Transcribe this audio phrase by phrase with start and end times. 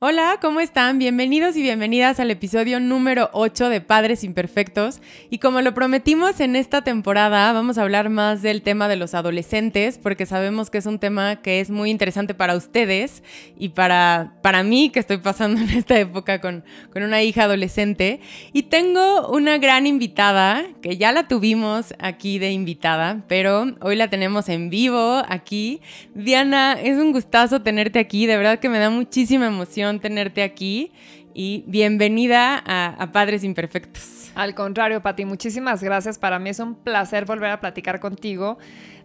[0.00, 1.00] Hola, ¿cómo están?
[1.00, 5.00] Bienvenidos y bienvenidas al episodio número 8 de Padres Imperfectos.
[5.28, 9.14] Y como lo prometimos en esta temporada, vamos a hablar más del tema de los
[9.14, 13.24] adolescentes, porque sabemos que es un tema que es muy interesante para ustedes
[13.58, 16.62] y para, para mí, que estoy pasando en esta época con,
[16.92, 18.20] con una hija adolescente.
[18.52, 24.08] Y tengo una gran invitada, que ya la tuvimos aquí de invitada, pero hoy la
[24.08, 25.80] tenemos en vivo aquí.
[26.14, 30.92] Diana, es un gustazo tenerte aquí, de verdad que me da muchísima emoción tenerte aquí
[31.34, 34.30] y bienvenida a, Padres Imperfectos.
[34.34, 36.18] Al contrario, Pati, muchísimas gracias.
[36.18, 38.58] Para mí es un placer volver a platicar contigo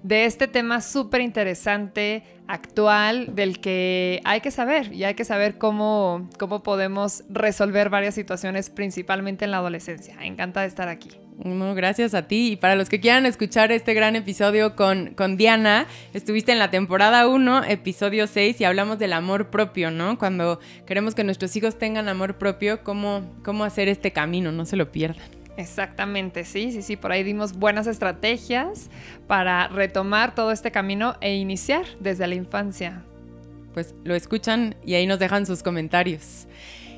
[0.03, 5.57] de este tema súper interesante, actual, del que hay que saber y hay que saber
[5.57, 10.15] cómo, cómo podemos resolver varias situaciones, principalmente en la adolescencia.
[10.21, 11.09] Encantada de estar aquí.
[11.75, 12.51] Gracias a ti.
[12.51, 16.69] Y para los que quieran escuchar este gran episodio con, con Diana, estuviste en la
[16.69, 20.17] temporada 1, episodio 6, y hablamos del amor propio, ¿no?
[20.17, 24.75] Cuando queremos que nuestros hijos tengan amor propio, cómo, cómo hacer este camino, no se
[24.75, 25.42] lo pierdan.
[25.55, 28.89] Exactamente, sí, sí, sí, por ahí dimos buenas estrategias
[29.27, 33.03] para retomar todo este camino e iniciar desde la infancia.
[33.73, 36.47] Pues lo escuchan y ahí nos dejan sus comentarios.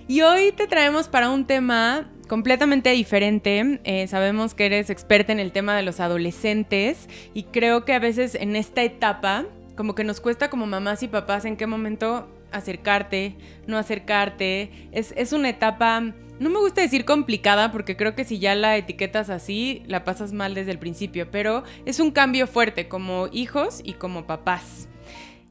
[0.07, 3.79] Y hoy te traemos para un tema completamente diferente.
[3.83, 7.99] Eh, sabemos que eres experta en el tema de los adolescentes y creo que a
[7.99, 9.45] veces en esta etapa
[9.75, 13.35] como que nos cuesta como mamás y papás en qué momento acercarte,
[13.67, 14.71] no acercarte.
[14.91, 18.77] Es, es una etapa, no me gusta decir complicada porque creo que si ya la
[18.77, 23.81] etiquetas así, la pasas mal desde el principio, pero es un cambio fuerte como hijos
[23.83, 24.87] y como papás.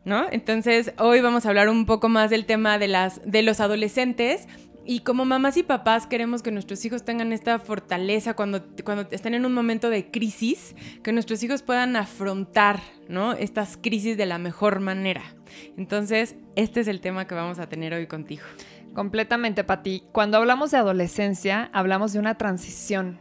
[0.05, 0.27] ¿no?
[0.31, 4.47] Entonces, hoy vamos a hablar un poco más del tema de, las, de los adolescentes.
[4.87, 9.33] Y como mamás y papás queremos que nuestros hijos tengan esta fortaleza cuando, cuando estén
[9.33, 13.33] en un momento de crisis, que nuestros hijos puedan afrontar ¿no?
[13.33, 15.23] estas crisis de la mejor manera.
[15.78, 18.43] Entonces, este es el tema que vamos a tener hoy contigo.
[18.94, 20.05] Completamente, Pati.
[20.12, 23.19] Cuando hablamos de adolescencia, hablamos de una transición.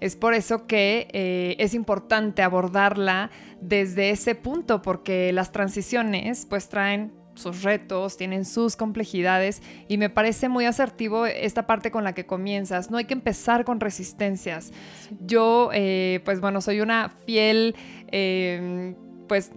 [0.00, 3.30] Es por eso que eh, es importante abordarla
[3.60, 10.08] desde ese punto, porque las transiciones pues traen sus retos, tienen sus complejidades y me
[10.10, 12.90] parece muy asertivo esta parte con la que comienzas.
[12.90, 14.72] No hay que empezar con resistencias.
[15.20, 17.74] Yo, eh, pues bueno, soy una fiel,
[18.12, 18.94] eh,
[19.26, 19.52] pues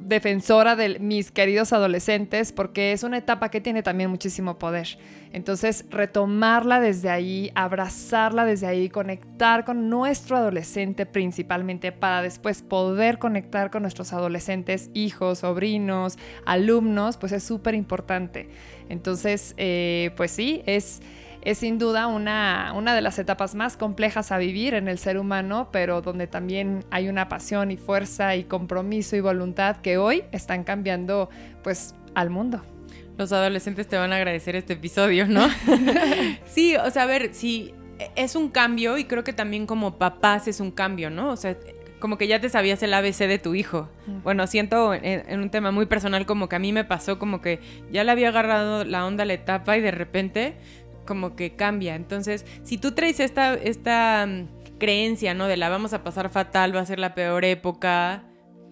[0.00, 4.98] defensora de mis queridos adolescentes porque es una etapa que tiene también muchísimo poder.
[5.32, 13.18] Entonces, retomarla desde ahí, abrazarla desde ahí, conectar con nuestro adolescente principalmente para después poder
[13.18, 18.48] conectar con nuestros adolescentes, hijos, sobrinos, alumnos, pues es súper importante.
[18.88, 21.00] Entonces, eh, pues sí, es
[21.42, 25.18] es sin duda una, una de las etapas más complejas a vivir en el ser
[25.18, 30.24] humano, pero donde también hay una pasión y fuerza y compromiso y voluntad que hoy
[30.32, 31.30] están cambiando
[31.62, 32.62] pues al mundo
[33.20, 35.46] los adolescentes te van a agradecer este episodio, ¿no?
[36.46, 37.74] sí, o sea, a ver, sí,
[38.16, 41.30] es un cambio y creo que también como papás es un cambio, ¿no?
[41.30, 41.54] O sea,
[42.00, 43.88] como que ya te sabías el ABC de tu hijo.
[44.24, 47.60] Bueno, siento en, un tema muy personal como que a mí me pasó como que
[47.92, 50.54] ya le había agarrado la onda a la etapa y de repente
[51.10, 51.96] como que cambia.
[51.96, 55.48] Entonces, si tú traes esta, esta mm, creencia, ¿no?
[55.48, 58.22] De la vamos a pasar fatal, va a ser la peor época,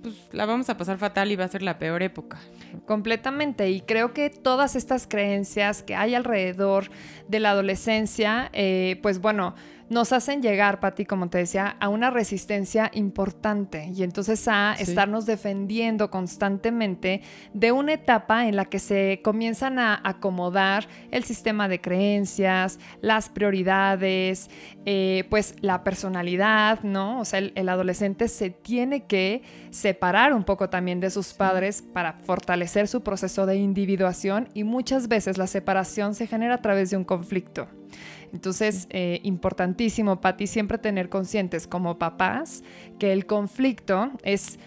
[0.01, 2.39] pues la vamos a pasar fatal y va a ser la peor época.
[2.87, 3.71] Completamente.
[3.71, 6.91] Y creo que todas estas creencias que hay alrededor
[7.27, 9.57] de la adolescencia, eh, pues bueno,
[9.91, 15.25] nos hacen llegar, Pati, como te decía, a una resistencia importante y entonces a estarnos
[15.27, 17.23] defendiendo constantemente
[17.55, 23.29] de una etapa en la que se comienzan a acomodar el sistema de creencias, las
[23.29, 24.51] prioridades,
[24.85, 27.21] eh, pues la personalidad, ¿no?
[27.21, 32.15] O sea, el, adolescente se tiene que separar un poco también de sus padres para
[32.25, 36.97] fortalecer su proceso de individuación y muchas veces la separación se genera a través de
[36.97, 37.69] un conflicto.
[38.33, 42.63] Entonces, eh, importantísimo, Patti, siempre tener conscientes como papás
[42.99, 44.59] que el conflicto es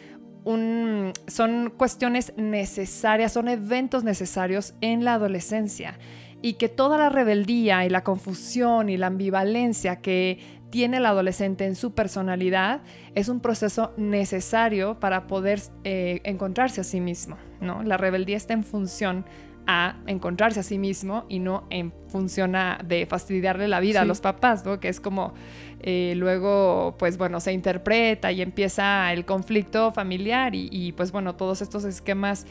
[0.43, 5.99] un, son cuestiones necesarias, son eventos necesarios en la adolescencia
[6.41, 10.39] y que toda la rebeldía y la confusión y la ambivalencia que
[10.71, 12.81] tiene el adolescente en su personalidad
[13.13, 17.37] es un proceso necesario para poder eh, encontrarse a sí mismo.
[17.59, 17.83] ¿no?
[17.83, 19.25] La rebeldía está en función
[19.73, 24.19] a encontrarse a sí mismo y no en función de fastidiarle la vida a los
[24.19, 24.81] papás, ¿no?
[24.81, 25.33] Que es como
[25.79, 31.35] eh, luego, pues bueno, se interpreta y empieza el conflicto familiar y, y, pues bueno,
[31.35, 32.45] todos estos esquemas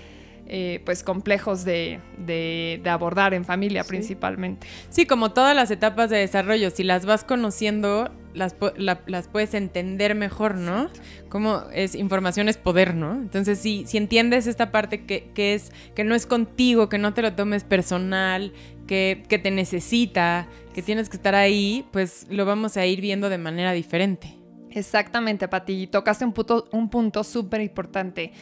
[0.53, 3.89] eh, pues complejos de, de- de abordar en familia Sí.
[3.89, 4.67] principalmente.
[4.89, 9.55] Sí, como todas las etapas de desarrollo, si las vas conociendo, las, la- las puedes
[9.55, 10.91] entender mejor, ¿no?
[11.29, 13.13] Como es información es poder, ¿no?
[13.15, 17.15] Entonces, si, si entiendes esta parte que, que es que no es contigo, que no
[17.15, 18.53] te lo tomes personal,
[18.89, 23.29] que, que te necesita, que tienes que estar ahí, pues lo vamos a ir viendo
[23.29, 24.35] de manera diferente.
[24.73, 25.87] Exactamente, Pati.
[25.87, 28.33] Tocaste un punto, un punto súper importante.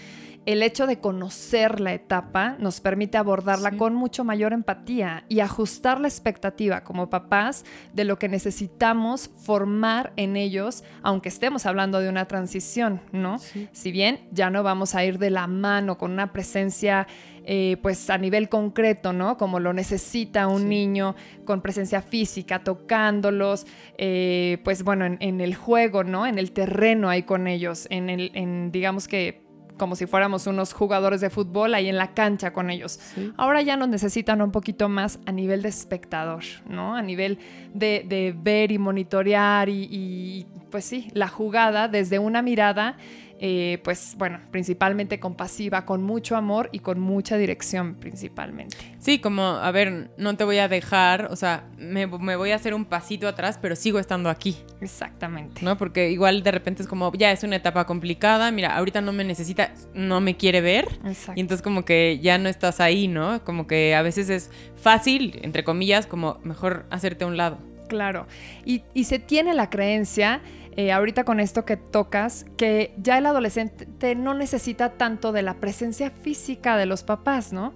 [0.49, 3.77] El hecho de conocer la etapa nos permite abordarla Sí.
[3.77, 10.15] con mucho mayor empatía y ajustar la expectativa como papás de lo que necesitamos formar
[10.17, 13.37] en ellos, aunque estemos hablando de una transición, ¿no?
[13.73, 17.07] Si bien ya no vamos a ir de la mano con una presencia,
[17.45, 19.37] eh, pues a nivel concreto, ¿no?
[19.37, 20.69] Como lo necesita un Sí.
[20.69, 21.15] niño
[21.45, 23.67] con presencia física, tocándolos,
[23.99, 26.27] eh, pues bueno, en, en el juego, ¿no?
[26.27, 29.47] En el terreno ahí con ellos, en el, en, digamos que
[29.79, 33.01] como si fuéramos unos jugadores de fútbol ahí en la cancha con ellos.
[33.37, 36.95] Ahora ya nos necesitan un poquito más a nivel de espectador, ¿no?
[36.95, 37.39] A nivel
[37.73, 42.99] de, de ver y monitorear y, y, pues sí, la jugada desde una mirada,
[43.41, 48.77] eh, pues bueno, principalmente compasiva, con mucho amor y con mucha dirección principalmente.
[48.99, 52.57] Sí, como, a ver, no te voy a dejar, o sea, me, me voy a
[52.57, 54.57] hacer un pasito atrás, pero sigo estando aquí.
[54.81, 55.63] Exactamente.
[55.63, 55.77] ¿no?
[55.77, 59.25] Porque igual de repente es como, ya es una etapa complicada, mira, ahorita no me
[59.25, 60.89] necesita, no me quiere ver.
[61.05, 61.35] Exacto.
[61.37, 63.45] Y entonces como que ya no estás ahí, ¿no?
[63.45, 67.59] Como que a veces es fácil, entre comillas, como mejor hacerte a un lado.
[67.89, 68.27] Claro.
[68.65, 70.43] Y, y se tiene la creencia,
[70.79, 75.55] eh, ahorita con esto que tocas, que ya el adolescente no necesita tanto de la
[75.55, 77.75] presencia física de los papás, ¿no?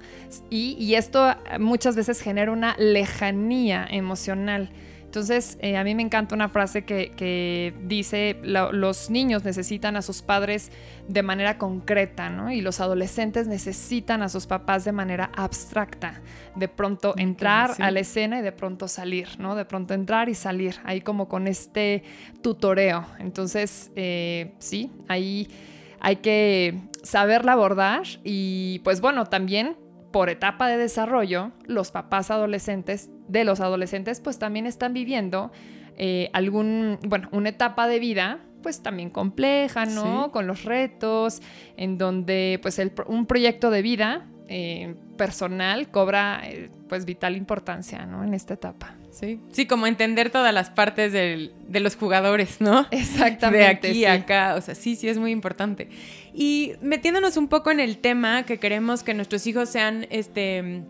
[0.50, 4.70] Y, y esto eh, muchas veces genera una lejanía emocional.
[5.12, 9.94] Entonces, eh, a mí me encanta una frase que, que dice, "Lo- los niños necesitan
[9.94, 10.72] a sus padres
[11.06, 12.50] de manera concreta, ¿no?
[12.50, 16.22] Y los adolescentes necesitan a sus papás de manera abstracta.
[16.56, 17.82] De pronto entrar sí.
[17.82, 19.54] a la escena y de pronto salir, ¿no?
[19.54, 22.04] De pronto entrar y salir, ahí como con este
[22.40, 23.04] tutoreo.
[23.18, 25.46] Entonces, eh, sí, ahí
[26.00, 29.76] hay que saberla abordar y pues bueno, también
[30.12, 35.50] por etapa de desarrollo, los papás adolescentes de los adolescentes pues también están viviendo
[35.96, 40.26] eh, algún, bueno, una etapa de vida pues también compleja, ¿no?
[40.26, 40.30] Sí.
[40.30, 41.42] Con los retos,
[41.76, 48.04] en donde pues el un proyecto de vida eh, personal cobra eh, pues vital importancia,
[48.04, 48.22] ¿no?
[48.22, 48.96] En esta etapa.
[49.10, 49.40] Sí.
[49.50, 52.86] Sí, como entender todas las partes del- de los jugadores, ¿no?
[52.90, 53.58] Exactamente.
[53.58, 54.04] De aquí sí.
[54.04, 55.88] a acá, o sea, sí, sí es muy importante.
[56.34, 60.82] Y metiéndonos un poco en el tema que queremos que nuestros hijos sean, este,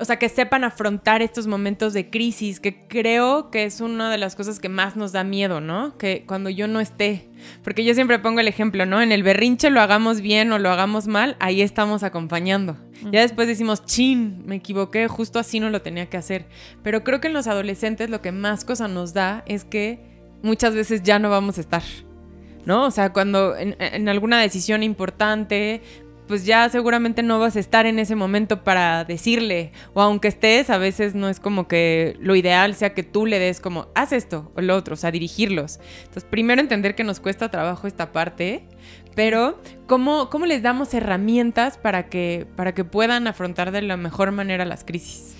[0.00, 4.18] o sea, que sepan afrontar estos momentos de crisis, que creo que es una de
[4.18, 5.98] las cosas que más nos da miedo, ¿no?
[5.98, 7.28] Que cuando yo no esté,
[7.64, 9.02] porque yo siempre pongo el ejemplo, ¿no?
[9.02, 12.76] En el berrinche lo hagamos bien o lo hagamos mal, ahí estamos acompañando.
[13.10, 16.46] Ya después decimos, chin, me equivoqué, justo así no lo tenía que hacer.
[16.82, 20.00] Pero creo que en los adolescentes lo que más cosa nos da es que
[20.42, 21.82] muchas veces ya no vamos a estar.
[22.64, 22.84] ¿No?
[22.84, 25.80] O sea, cuando en, en alguna decisión importante,
[26.28, 29.72] pues ya seguramente no vas a estar en ese momento para decirle.
[29.94, 33.38] O aunque estés, a veces no es como que lo ideal sea que tú le
[33.38, 35.80] des como, haz esto o lo otro, o sea, dirigirlos.
[36.00, 38.68] Entonces, primero entender que nos cuesta trabajo esta parte,
[39.16, 44.30] pero ¿cómo, cómo les damos herramientas para que, para que puedan afrontar de la mejor
[44.30, 45.34] manera las crisis?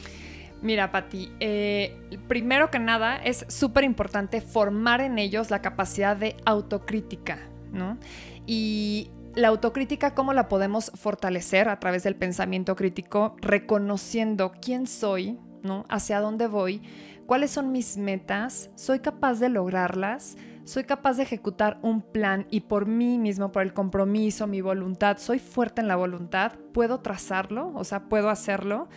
[0.63, 6.37] Mira, Pati, eh, primero que nada es súper importante formar en ellos la capacidad de
[6.45, 7.39] autocrítica,
[7.71, 7.97] ¿no?
[8.45, 13.37] Y la autocrítica, ¿cómo la podemos fortalecer a través del pensamiento crítico?
[13.41, 15.85] Reconociendo quién soy, ¿no?
[15.89, 16.83] Hacia dónde voy,
[17.25, 22.63] cuáles son mis metas, soy capaz de lograrlas, soy capaz de ejecutar un plan y
[22.63, 27.73] por mí mismo, por el compromiso, mi voluntad, soy fuerte en la voluntad, puedo trazarlo,
[27.75, 28.89] o sea, puedo hacerlo.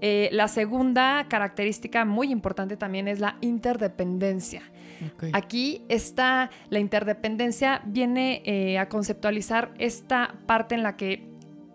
[0.00, 4.62] Eh, la segunda característica muy importante también es la interdependencia.
[5.32, 11.28] Aquí está la interdependencia, viene eh, a conceptualizar esta parte en la que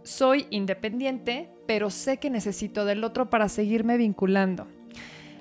[0.03, 4.67] soy independiente, pero sé que necesito del otro para seguirme vinculando.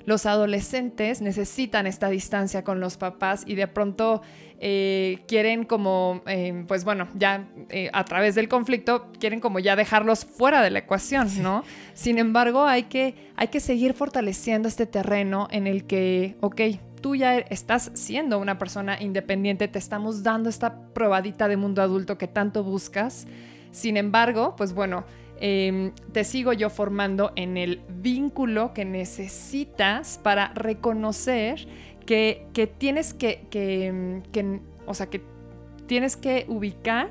[0.06, 4.22] Los adolescentes necesitan esta distancia con los papás y de pronto
[4.60, 9.74] eh, quieren como, eh, pues bueno, ya eh, a través del conflicto quieren como ya
[9.74, 11.64] dejarlos fuera de la ecuación, ¿no?
[11.92, 16.60] Sin embargo, hay que, hay que seguir fortaleciendo este terreno en el que, ok,
[17.06, 22.18] tú ya estás siendo una persona independiente, te estamos dando esta probadita de mundo adulto
[22.18, 23.28] que tanto buscas.
[23.70, 25.04] Sin embargo, pues bueno,
[25.38, 31.68] em, te sigo yo formando en el vínculo que necesitas para reconocer
[32.04, 35.22] que, tienes que, que, que, o sea, que
[35.86, 37.10] tienes que ubicar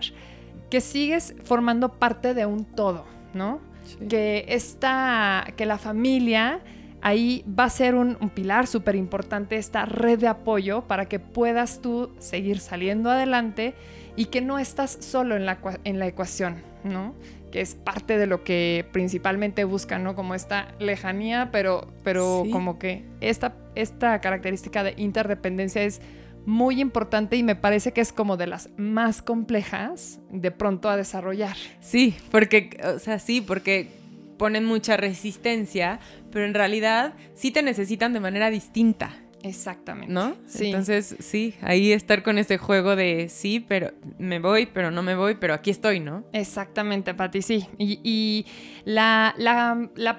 [0.70, 3.62] que sigues formando parte de un todo, ¿no?
[4.10, 6.60] Que, esta, que la familia
[7.06, 11.80] ahí va a ser un, pilar súper importante, esta red de apoyo para que puedas
[11.80, 13.76] tú seguir saliendo adelante
[14.16, 17.14] y que no estás solo en la, en la ecuación, ¿no?
[17.52, 20.16] Que es parte de lo que principalmente buscan, ¿no?
[20.16, 26.02] Como esta lejanía, pero, pero como que esta, esta característica de interdependencia es
[26.48, 30.98] muy importante y me parece que es como de las más complejas de pronto a
[30.98, 31.56] desarrollar.
[31.82, 34.06] Sí, porque, o sea, sí, porque
[34.38, 36.00] ponen mucha resistencia,
[36.36, 39.14] pero en realidad sí te necesitan de manera distinta.
[39.42, 40.12] Exactamente.
[40.12, 40.36] ¿No?
[40.60, 45.16] Entonces, sí, ahí estar con ese juego de sí, pero me voy, pero no me
[45.16, 46.26] voy, pero aquí estoy, ¿no?
[46.34, 47.70] Exactamente, Pati, sí.
[47.78, 48.46] Y,
[48.84, 49.34] la,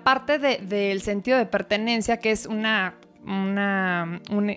[0.02, 2.94] parte del sentido de pertenencia, que es una,
[3.26, 4.56] una, un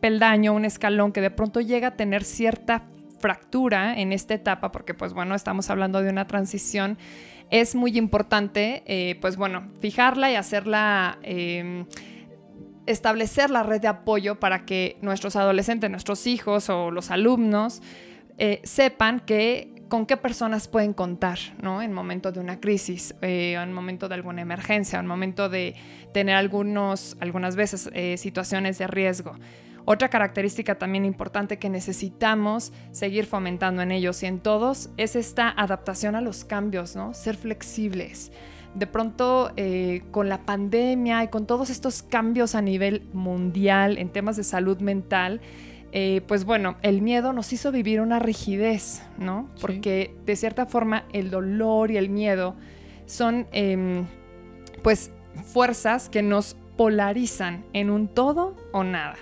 [0.00, 2.84] peldaño, un escalón que de pronto llega a tener cierta
[3.18, 6.98] fractura en esta etapa, porque pues bueno, estamos hablando de una transición,
[7.50, 11.18] es muy importante, eh, pues bueno, fijarla y hacerla...
[11.22, 11.86] Em,
[12.86, 17.82] establecer la red de apoyo para que nuestros adolescentes, nuestros hijos o los alumnos
[18.38, 21.82] eh, sepan que con qué personas pueden contar, ¿no?
[21.82, 25.74] En momento de una crisis, eh, en momento de alguna emergencia, en momento de
[26.14, 29.34] tener algunos, algunas veces situaciones de riesgo.
[29.90, 35.48] Otra característica también importante que necesitamos seguir fomentando en ellos y en todos es esta
[35.48, 37.14] adaptación a los cambios, ¿no?
[37.14, 38.30] Ser flexibles.
[38.74, 44.10] De pronto, eh, con la pandemia y con todos estos cambios a nivel mundial en
[44.10, 45.40] temas de salud mental,
[45.92, 49.48] eh, pues bueno, el miedo nos hizo vivir una rigidez, ¿no?
[49.58, 52.56] Porque de cierta forma el dolor y el miedo
[53.06, 54.04] son, em,
[54.82, 55.12] pues,
[55.50, 59.16] fuerzas que nos polarizan en un todo o nada.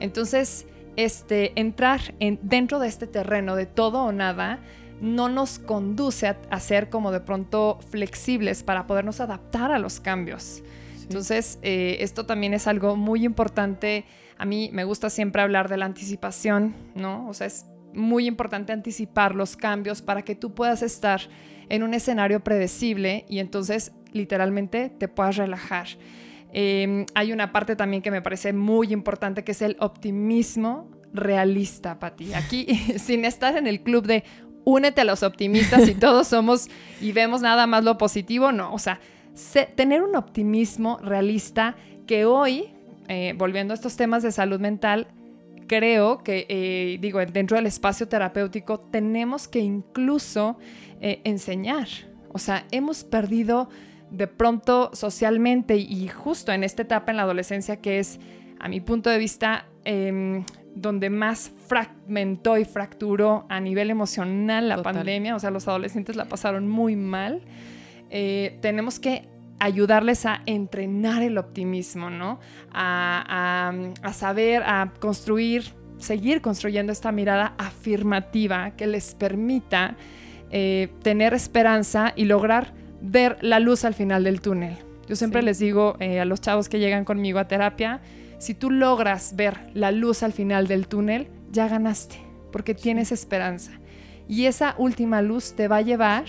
[0.00, 0.66] Entonces,
[0.96, 4.60] este, entrar en, dentro de este terreno de todo o nada
[5.00, 10.62] no nos conduce a, ser como de pronto flexibles para podernos adaptar a los cambios.
[11.02, 14.04] Entonces, eh, esto también es algo muy importante.
[14.36, 17.26] A mí me gusta siempre hablar de la anticipación, ¿no?
[17.28, 21.22] O sea, es muy importante anticipar los cambios para que tú puedas estar
[21.68, 25.86] en un escenario predecible y entonces literalmente te puedas relajar.
[26.52, 31.98] Em, hay una parte también que me parece muy importante, que es el optimismo realista,
[31.98, 32.34] Pati.
[32.34, 32.66] Aquí,
[32.98, 34.24] sin estar en el club de
[34.64, 36.68] únete a los optimistas y todos somos
[37.00, 38.72] y vemos nada más lo positivo, no.
[38.72, 39.00] O sea,
[39.74, 41.76] tener un optimismo realista
[42.06, 42.70] que hoy,
[43.08, 45.08] eh, volviendo a estos temas de salud mental,
[45.66, 50.58] creo que, eh, digo, dentro del espacio terapéutico tenemos que incluso
[51.00, 51.88] eh, enseñar.
[52.32, 53.68] O sea, hemos perdido
[54.10, 58.18] de pronto socialmente y justo en esta etapa en la adolescencia que es,
[58.58, 64.82] a mi punto de vista, em, donde más fragmentó y fracturó a nivel emocional la
[64.82, 67.42] pandemia, o sea, los adolescentes la pasaron muy mal,
[68.10, 72.40] eh, tenemos que ayudarles a entrenar el optimismo, ¿no?
[72.72, 73.72] A,
[74.12, 79.96] saber, a construir, seguir construyendo esta mirada afirmativa que les permita
[80.50, 84.76] eh, tener esperanza y lograr ver la luz al final del túnel.
[85.08, 88.00] Yo siempre les digo eh, a los chavos que llegan conmigo a terapia,
[88.38, 92.16] si tú logras ver la luz al final del túnel, ya ganaste,
[92.52, 93.72] porque tienes esperanza.
[94.28, 96.24] Y esa última luz te va a llevar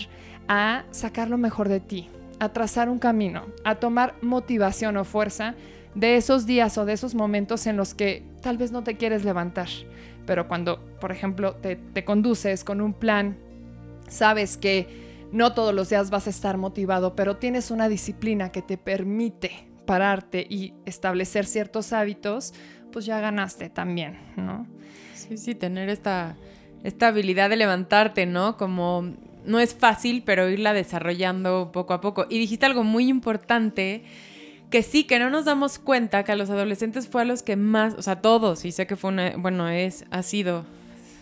[0.48, 2.10] a sacar lo mejor de ti,
[2.40, 5.56] a trazar un camino, a tomar motivación o fuerza
[5.96, 9.24] de esos días o de esos momentos en los que tal vez no te quieres
[9.24, 9.68] levantar.
[10.26, 13.38] Pero cuando, por ejemplo, te, te conduces con un plan,
[14.08, 15.01] sabes que
[15.32, 19.68] no todos los días vas a estar motivado, pero tienes una disciplina que te permite
[19.86, 22.54] pararte y establecer ciertos hábitos,
[22.92, 24.68] pues ya ganaste también, ¿no?
[25.14, 26.36] Sí, sí, tener esta,
[26.84, 28.58] esta habilidad de levantarte, ¿no?
[28.58, 29.14] Como
[29.46, 32.26] no es fácil, pero irla desarrollando poco a poco.
[32.30, 34.04] Y dijiste algo muy importante,
[34.70, 37.56] que sí, que no nos damos cuenta que a los adolescentes fue a los que
[37.56, 40.66] más, o sea, todos, y sé que fue una, bueno, es, ha sido,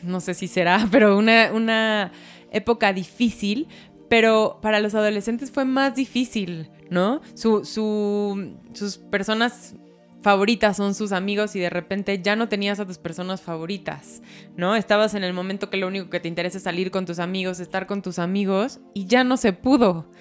[0.04, 2.12] no sé si será, pero una, una
[2.52, 3.68] época difícil,
[4.10, 7.22] pero para los adolescentes fue más difícil, ¿no?
[7.36, 7.64] Su,
[8.74, 9.76] sus personas
[10.22, 14.22] favoritas son sus amigos y de repente ya no tenías a tus personas favoritas,
[14.58, 14.76] ¿no?
[14.76, 17.60] Estabas en el momento que lo único que te interesa es salir con tus amigos,
[17.60, 20.12] estar con tus amigos y ya no se pudo.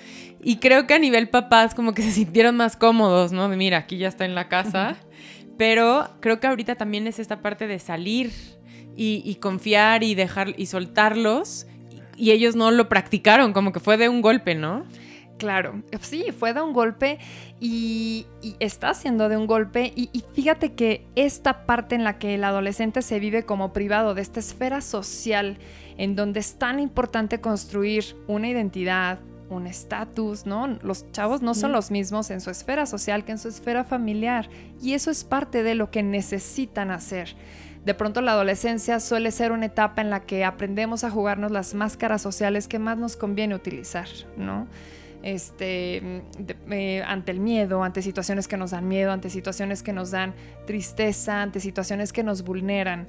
[0.40, 3.48] Y creo que a nivel papás como que se sintieron más cómodos, ¿no?
[3.48, 4.96] De mira, aquí ya está en la casa.
[5.56, 8.30] Pero creo que ahorita también es esta parte de salir
[8.96, 11.66] y, y confiar y dejar y soltarlos
[12.18, 14.84] y ellos no lo practicaron, como que fue de un golpe, ¿no?
[15.38, 17.18] Claro, sí, fue de un golpe
[17.60, 18.26] y,
[18.58, 22.42] está siendo de un golpe y, y, fíjate que esta parte en la que el
[22.42, 25.58] adolescente se vive como privado de esta esfera social
[25.96, 30.66] en donde es tan importante construir una identidad, un estatus, ¿no?
[30.82, 34.48] Los chavos no son los mismos en su esfera social que en su esfera familiar
[34.82, 37.34] y eso es parte de lo que necesitan hacer.
[37.84, 41.74] De pronto la adolescencia suele ser una etapa en la que aprendemos a jugarnos las
[41.74, 44.66] máscaras sociales que más nos conviene utilizar, ¿no?
[45.22, 46.22] Este,
[46.70, 50.34] eh, ante el miedo, ante situaciones que nos dan miedo, ante situaciones que nos dan
[50.66, 53.08] tristeza, ante situaciones que nos vulneran.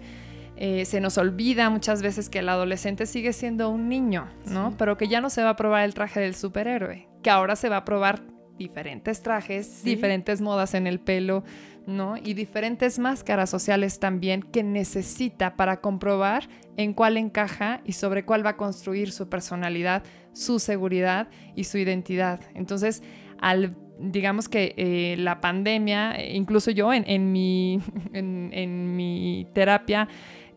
[0.56, 4.74] Eh, se nos olvida muchas veces que el adolescente sigue siendo un niño, ¿no?
[4.78, 7.70] Pero que ya no se va a probar el traje del superhéroe, que ahora se
[7.70, 8.24] va a probar
[8.58, 11.46] diferentes trajes, diferentes modas en el pelo,
[11.86, 12.18] ¿no?
[12.18, 18.46] Y diferentes máscaras sociales también que necesita para comprobar en cuál encaja y sobre cuál
[18.46, 22.42] va a construir su personalidad, su seguridad y su identidad.
[22.54, 23.04] Entonces,
[23.40, 27.82] al digamos que eh, la pandemia, incluso yo en, mi,
[28.14, 30.08] en mi terapia,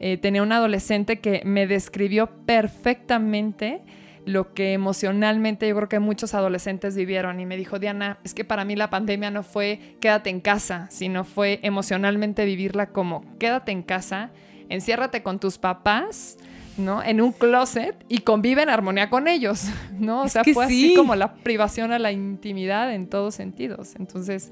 [0.04, 3.82] eh, tenía un adolescente que me describió perfectamente
[4.24, 8.44] lo que emocionalmente yo creo que muchos adolescentes vivieron y me dijo, Diana, es que
[8.44, 13.72] para mí la pandemia no fue quédate en casa, sino fue emocionalmente vivirla como quédate
[13.72, 14.30] en casa,
[14.68, 16.38] enciérrate con tus papás,
[16.76, 17.02] ¿no?
[17.02, 19.66] En un closet y convive en armonía con ellos,
[19.98, 20.22] ¿no?
[20.22, 23.94] O sea, fue así como la privación a la intimidad en todos sentidos.
[23.96, 24.50] Entonces,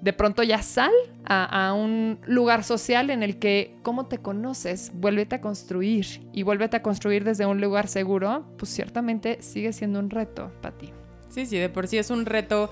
[0.00, 0.92] de pronto ya sal
[1.24, 4.92] a, un lugar social en el que, ¿cómo te conoces?
[4.94, 9.98] Vuélvete a construir y vuélvete a construir desde un lugar seguro, pues ciertamente sigue siendo
[9.98, 10.90] un reto para ti.
[11.28, 12.70] Sí, sí, de por sí es un reto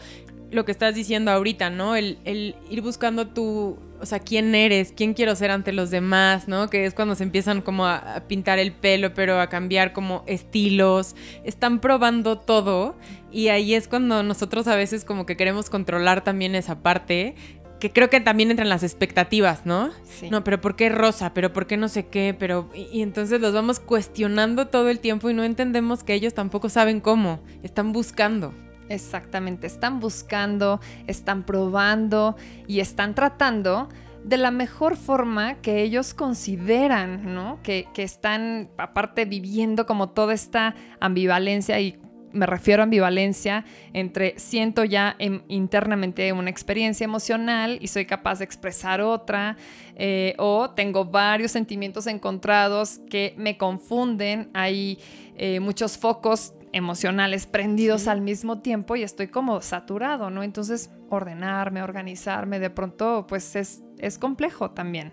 [0.51, 1.97] lo que estás diciendo ahorita, ¿no?
[1.97, 2.19] El,
[2.71, 6.71] ir buscando tu, o sea, quién eres, quién quiero ser ante los demás, ¿no?
[6.71, 11.17] Que es cuando se empiezan como a, pintar el pelo, pero a cambiar como estilos,
[11.45, 12.97] están probando todo
[13.37, 17.35] y ahí es cuando nosotros a veces como que queremos controlar también esa parte.
[17.79, 19.91] Que creo que también entran las expectativas, ¿no?
[20.05, 20.31] Sí.
[20.31, 21.35] No, pero ¿por qué rosa?
[21.35, 22.35] ¿Pero por qué no sé qué?
[22.39, 22.71] Pero.
[22.75, 27.01] y entonces los vamos cuestionando todo el tiempo y no entendemos que ellos tampoco saben
[27.01, 27.41] cómo.
[27.63, 28.55] Están buscando.
[28.89, 33.91] Exactamente, están buscando, están probando y están tratando
[34.27, 37.61] de la mejor forma que ellos consideran, ¿no?
[37.63, 42.01] Que, están aparte viviendo como toda esta ambivalencia y
[42.37, 45.17] me refiero a ambivalencia entre siento ya
[45.49, 49.57] internamente una experiencia emocional y soy capaz de expresar otra,
[49.97, 54.99] eh, o tengo varios sentimientos encontrados que me confunden, hay
[55.37, 60.43] eh, muchos focos emocionales prendidos al mismo tiempo y estoy como saturado, ¿no?
[60.43, 65.13] Entonces, ordenarme, organizarme, de pronto, pues es, es complejo también.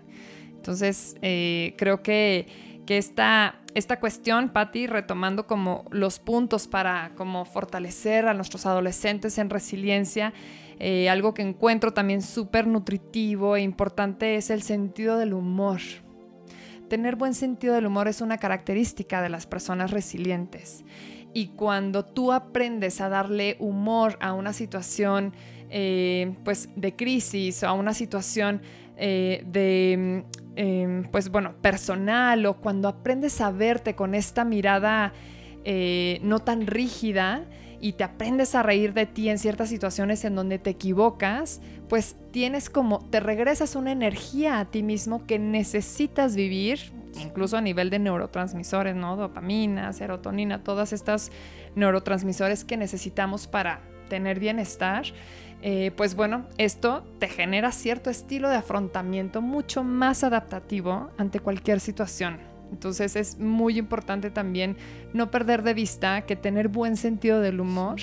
[0.64, 7.44] Entonces, eh, creo que, que esta, esta cuestión, Patti, retomando como los puntos para como
[7.44, 10.32] fortalecer a nuestros adolescentes en resiliencia,
[10.78, 15.80] eh, algo que encuentro también súper nutritivo e importante es el sentido del humor.
[16.88, 20.84] Tener buen sentido del humor es una característica de las personas resilientes.
[21.32, 25.32] Y cuando tú aprendes a darle humor a una situación
[25.70, 28.62] eh, pues de crisis o a una situación
[28.96, 30.24] eh, de
[30.56, 35.12] em, pues bueno personal o cuando aprendes a verte con esta mirada
[35.64, 37.46] eh, no tan rígida
[37.80, 42.16] y te aprendes a reír de ti en ciertas situaciones en donde te equivocas, pues
[42.30, 47.90] tienes como, te regresas una energía a ti mismo que necesitas vivir, incluso a nivel
[47.90, 49.16] de neurotransmisores, ¿no?
[49.16, 51.30] Dopamina, serotonina, todas estas
[51.74, 55.04] neurotransmisores que necesitamos para tener bienestar.
[55.66, 61.80] Eh, pues bueno, esto te genera cierto estilo de afrontamiento mucho más adaptativo ante cualquier
[61.80, 62.38] situación.
[62.70, 64.76] Entonces es muy importante también
[65.14, 67.96] no perder de vista que tener buen sentido del humor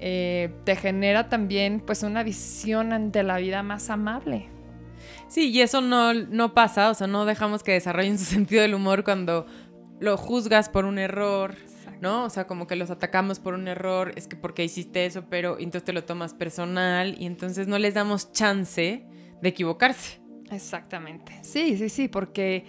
[0.00, 4.50] eh, te genera también pues una visión ante la vida más amable.
[5.28, 8.74] Sí, y eso no, no pasa, o sea, no dejamos que desarrollen su sentido del
[8.74, 9.46] humor cuando
[9.98, 11.54] lo juzgas por un error,
[12.00, 12.24] ¿no?
[12.24, 15.58] O sea, como que los atacamos por un error, es que porque hiciste eso, pero
[15.58, 19.04] entonces te lo tomas personal y entonces no les damos chance
[19.40, 20.20] de equivocarse.
[20.50, 21.32] Exactamente.
[21.42, 22.64] Sí, sí, sí, porque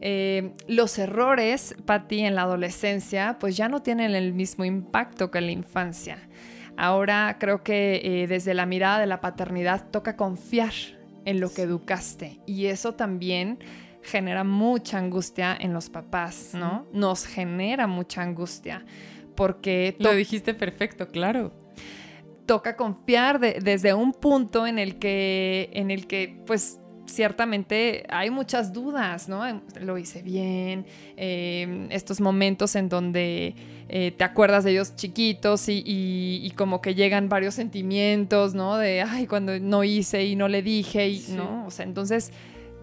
[0.00, 5.38] eh, los errores, Patti, en la adolescencia, pues ya no tienen el mismo impacto que
[5.38, 6.28] en la infancia.
[6.76, 10.72] Ahora creo que eh, desde la mirada de la paternidad toca confiar
[11.24, 12.40] en lo que educaste.
[12.46, 13.58] Y eso también
[14.06, 16.86] genera mucha angustia en los papás, ¿no?
[16.92, 18.84] Nos genera mucha angustia.
[19.34, 19.96] Porque...
[19.98, 21.52] Lo dijiste perfecto, claro.
[22.46, 28.72] Toca confiar desde un punto en el que, en el que, pues, ciertamente hay muchas
[28.72, 29.42] dudas, ¿no?
[29.80, 33.54] Lo hice bien, eh, estos momentos en donde
[33.88, 38.78] eh, te acuerdas de ellos chiquitos y, como que llegan varios sentimientos, ¿no?
[38.78, 41.66] De, ay, cuando no hice y no le dije, y, ¿no?
[41.66, 42.32] O sea, entonces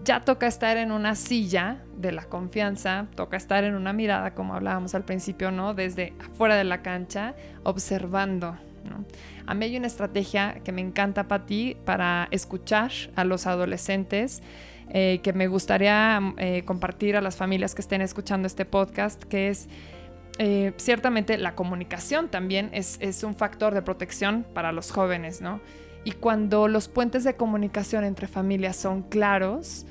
[0.04, 4.54] ya toca estar en una silla de la confianza, toca estar en una mirada, como
[4.54, 5.74] hablábamos al principio, ¿no?
[5.74, 9.04] Desde afuera de la cancha, observando, ¿no?
[9.46, 14.42] A mí hay una estrategia que me encanta para ti para escuchar a los adolescentes.
[14.90, 19.48] Eh, que me gustaría eh, compartir a las familias que estén escuchando este podcast, que
[19.48, 19.66] es
[20.38, 25.60] eh, ciertamente la comunicación también es, un factor de protección para los jóvenes, ¿no?
[26.04, 29.86] Y cuando los puentes de comunicación entre familias son claros,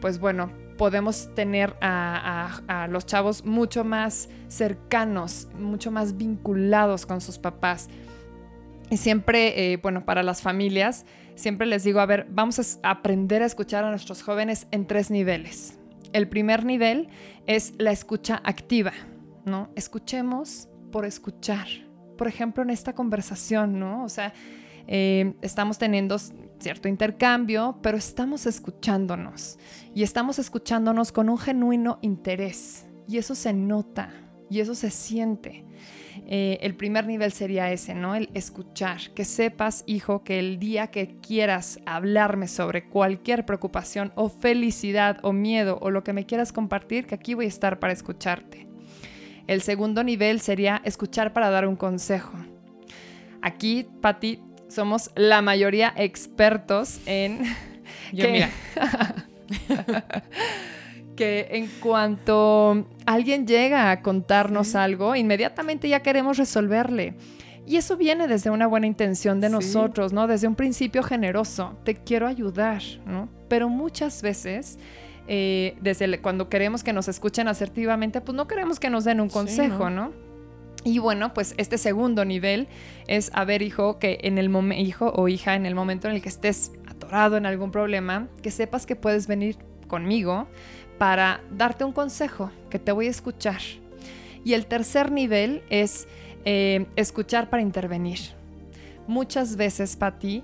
[0.00, 7.38] pues bueno, podemos tener a, los chavos mucho más cercanos, mucho más vinculados con sus
[7.38, 7.88] papás.
[8.90, 11.06] Y siempre, eh, bueno, para las familias,
[11.36, 15.10] siempre les digo, a ver, vamos a aprender a escuchar a nuestros jóvenes en tres
[15.10, 15.78] niveles.
[16.12, 17.08] El primer nivel
[17.46, 18.92] es la escucha activa,
[19.44, 19.70] ¿no?
[19.74, 21.66] Escuchemos por escuchar.
[22.16, 24.04] Por ejemplo, en esta conversación, ¿no?
[24.04, 24.32] O sea,
[24.86, 29.58] eh, estamos teniendo cierto intercambio, pero estamos escuchándonos.
[29.94, 32.86] Y estamos escuchándonos con un genuino interés.
[33.06, 34.10] Y eso se nota,
[34.48, 35.64] y eso se siente.
[36.26, 38.14] Eh, el primer nivel sería ese, ¿no?
[38.14, 39.10] El escuchar.
[39.14, 45.32] Que sepas, hijo, que el día que quieras hablarme sobre cualquier preocupación o felicidad o
[45.32, 48.66] miedo o lo que me quieras compartir, que aquí voy a estar para escucharte.
[49.46, 52.32] El segundo nivel sería escuchar para dar un consejo.
[53.42, 54.40] Aquí, Patti,
[54.74, 57.42] somos la mayoría expertos en...
[58.12, 58.50] Yo, mira.
[61.16, 67.14] que en cuanto alguien llega a contarnos algo, inmediatamente ya queremos resolverle.
[67.66, 70.26] Y eso viene desde una buena intención de nosotros, ¿no?
[70.26, 71.78] Desde un principio generoso.
[71.84, 73.28] Te quiero ayudar, ¿no?
[73.48, 74.78] Pero muchas veces,
[75.28, 79.30] eh, desde cuando queremos que nos escuchen asertivamente, pues no queremos que nos den un
[79.30, 80.12] consejo, ¿no?
[80.84, 82.68] Y bueno, pues este segundo nivel
[83.06, 86.14] es, a ver, hijo, que en el momento, hijo o hija, en el momento en
[86.14, 89.56] el que estés atorado en algún problema, que sepas que puedes venir
[89.88, 90.46] conmigo
[90.98, 93.60] para darte un consejo, que te voy a escuchar.
[94.44, 96.06] Y el tercer nivel es
[96.44, 98.18] eh, escuchar para intervenir.
[99.06, 100.42] Muchas veces, Patti,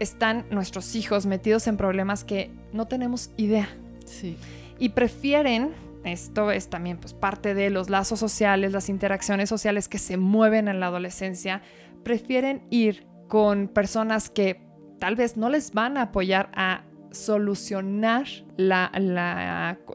[0.00, 3.68] están nuestros hijos metidos en problemas que no tenemos idea.
[4.04, 4.36] Sí.
[4.78, 5.70] Y prefieren,
[6.04, 10.68] esto es también pues, parte de los lazos sociales, las interacciones sociales que se mueven
[10.68, 11.62] en la adolescencia,
[12.02, 14.62] prefieren ir con personas que
[14.98, 18.26] tal vez no les van a apoyar a solucionar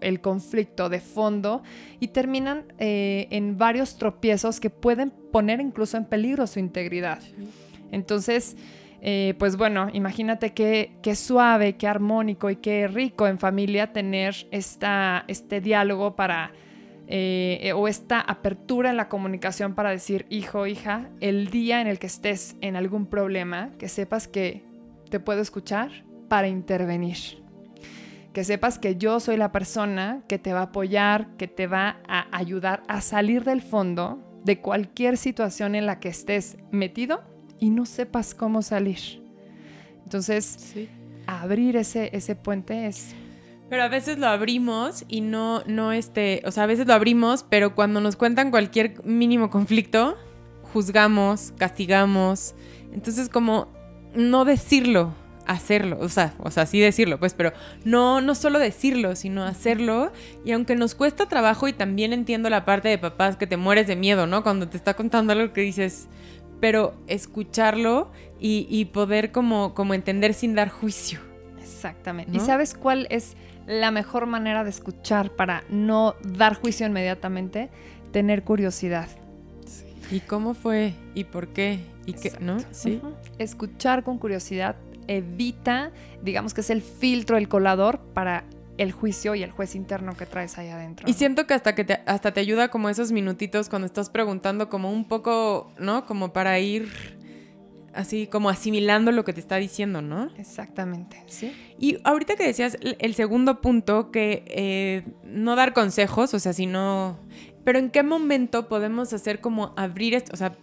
[0.01, 1.63] el conflicto de fondo
[1.99, 7.19] y terminan eh, en varios tropiezos que pueden poner incluso en peligro su integridad.
[7.91, 8.57] Entonces,
[9.07, 15.25] eh, pues bueno, imagínate qué, suave, qué armónico y qué rico en familia tener esta,
[15.27, 16.51] este diálogo para...
[17.07, 21.99] Eh, o esta apertura en la comunicación para decir, hijo, hija, el día en el
[21.99, 24.63] que estés en algún problema, que sepas que
[25.11, 25.91] te puedo escuchar,
[26.27, 27.43] para intervenir.
[28.33, 31.97] Que sepas que yo soy la persona que te va a apoyar, que te va
[32.07, 37.69] a ayudar a salir del fondo de cualquier situación en la que estés metido y
[37.69, 39.23] no sepas cómo salir.
[40.03, 40.75] Entonces,
[41.27, 43.15] abrir ese, ese puente es...
[43.69, 47.43] Pero a veces lo abrimos y no, no este, o sea, a veces lo abrimos,
[47.49, 50.15] pero cuando nos cuentan cualquier mínimo conflicto,
[50.71, 52.53] juzgamos, castigamos.
[52.93, 53.67] Entonces, como
[54.13, 55.15] no decirlo,
[55.47, 60.11] hacerlo, o sea, o sea, sí decirlo, pues, pero no, no solo decirlo, sino hacerlo.
[60.43, 63.87] Y aunque nos cuesta trabajo, y también entiendo la parte de papás que te mueres
[63.87, 64.43] de miedo, ¿no?
[64.43, 66.07] Cuando te está contando algo que dices,
[66.59, 71.19] pero escucharlo y, poder como, como entender sin dar juicio.
[71.59, 72.37] Exactamente.
[72.37, 77.69] ¿Y sabes cuál es la mejor manera de escuchar para no dar juicio inmediatamente?
[78.11, 79.09] Tener curiosidad.
[80.11, 80.93] ¿Y cómo fue?
[81.15, 81.79] ¿Y por qué?
[82.05, 82.33] ¿Y qué?
[82.39, 82.57] ¿No?
[82.71, 83.01] Sí.
[83.39, 84.75] Escuchar con curiosidad
[85.07, 85.91] evita,
[86.21, 88.45] digamos que es el filtro, el colador para
[88.77, 91.07] el juicio y el juez interno que traes ahí adentro.
[91.09, 94.69] Y siento que hasta que te, hasta te ayuda como esos minutitos cuando estás preguntando
[94.69, 96.05] como un poco, ¿no?
[96.05, 96.89] Como para ir
[97.93, 100.29] así como asimilando lo que te está diciendo, ¿no?
[100.37, 101.53] Exactamente, sí.
[101.79, 107.19] Y ahorita que decías el segundo punto, que eh, no dar consejos, o sea, sino...
[107.63, 110.33] Pero ¿en qué momento podemos hacer como abrir esto?
[110.33, 110.55] O sea,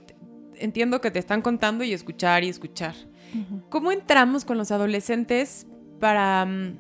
[0.57, 2.95] entiendo que te están contando y escuchar y escuchar.
[3.71, 5.67] ¿Cómo entramos con los adolescentes
[5.99, 6.79] para mm,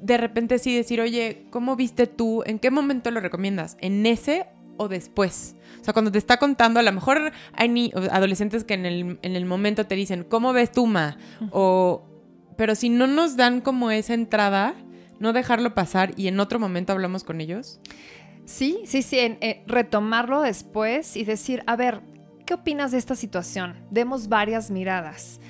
[0.00, 2.42] de repente sí decir, oye, ¿cómo viste tú?
[2.46, 3.76] ¿En qué momento lo recomiendas?
[3.80, 5.56] ¿En ese o después?
[5.80, 8.86] O sea, cuando te está contando, a lo mejor hay adolescentes que en
[9.22, 11.18] el, momento te dicen, ¿cómo ves tú, Ma?
[11.50, 12.04] O,
[12.56, 14.74] pero si no nos dan como esa entrada,
[15.20, 17.80] no dejarlo pasar y en otro momento hablamos con ellos.
[18.44, 22.00] Sí, sí, sí, eh, retomarlo después y decir, a ver,
[22.46, 23.76] ¿qué opinas de esta situación?
[23.90, 25.40] Demos varias miradas.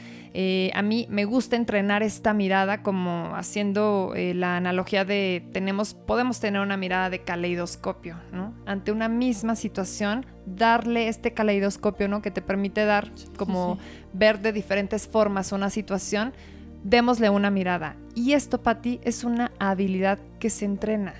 [0.40, 5.94] Eh, a mí me gusta entrenar esta mirada como haciendo eh, la analogía de tenemos,
[5.94, 8.54] podemos tener una mirada de caleidoscopio, ¿no?
[8.64, 12.22] Ante una misma situación, darle este caleidoscopio, ¿no?
[12.22, 13.78] Que te permite dar como
[14.12, 16.32] ver de diferentes formas una situación,
[16.84, 17.96] démosle una mirada.
[18.14, 21.16] Y esto, para ti es una habilidad que se entrena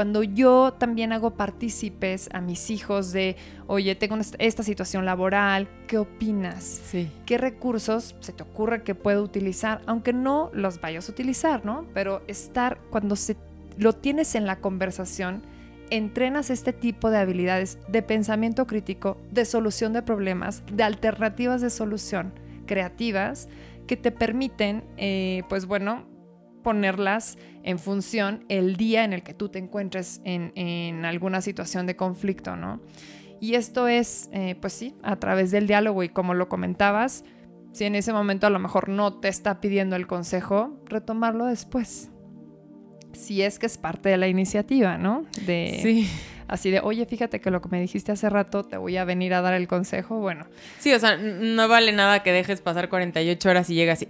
[0.00, 3.36] cuando yo también hago partícipes a mis hijos de,
[3.66, 6.64] oye, tengo esta situación laboral, ¿qué opinas?
[6.64, 7.12] Sí.
[7.26, 9.82] ¿Qué recursos se te ocurre que puedo utilizar?
[9.84, 11.84] Aunque no los vayas a utilizar, ¿no?
[11.92, 13.36] Pero estar, cuando se,
[13.76, 15.42] lo tienes en la conversación,
[15.90, 21.68] entrenas este tipo de habilidades de pensamiento crítico, de solución de problemas, de alternativas de
[21.68, 22.32] solución
[22.64, 23.50] creativas
[23.86, 26.06] que te permiten, eh, pues bueno,
[26.62, 31.96] ponerlas en función el día en el que tú te encuentres en, alguna situación de
[31.96, 32.80] conflicto, ¿no?
[33.40, 37.24] Y esto es, eh, pues sí, a través del diálogo y como lo comentabas,
[37.72, 42.10] si en ese momento a lo mejor no te está pidiendo el consejo, retomarlo después.
[43.12, 45.24] Si es que es parte de la iniciativa, ¿no?
[45.46, 46.08] De, sí.
[46.50, 49.34] Así de, oye, fíjate que lo que me dijiste hace rato, te voy a venir
[49.34, 50.46] a dar el consejo, bueno.
[50.80, 54.08] Sí, o sea, no vale nada que dejes pasar 48 horas y llegas y,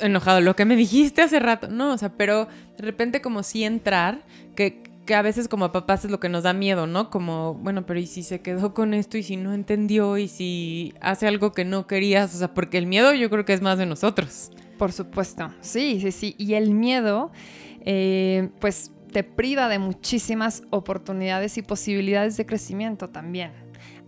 [0.00, 1.68] enojado, lo que me dijiste hace rato.
[1.68, 6.04] No, o sea, pero de repente como sí entrar, que, que a veces como papás
[6.04, 7.10] es lo que nos da miedo, ¿no?
[7.10, 10.94] Como, bueno, pero ¿y si se quedó con esto y si no entendió y si
[11.00, 12.34] hace algo que no querías?
[12.34, 14.50] O sea, porque el miedo yo creo que es más de nosotros.
[14.78, 16.34] Por supuesto, sí, sí, sí.
[16.38, 17.32] Y el miedo,
[17.80, 23.65] eh, pues te priva de muchísimas oportunidades y posibilidades de crecimiento también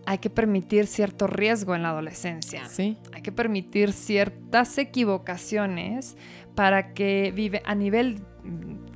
[0.09, 2.65] hay que permitir cierto riesgo en la adolescencia.
[2.65, 2.97] Sí.
[3.13, 6.17] Hay que permitir ciertas equivocaciones
[6.55, 8.23] para que vive a nivel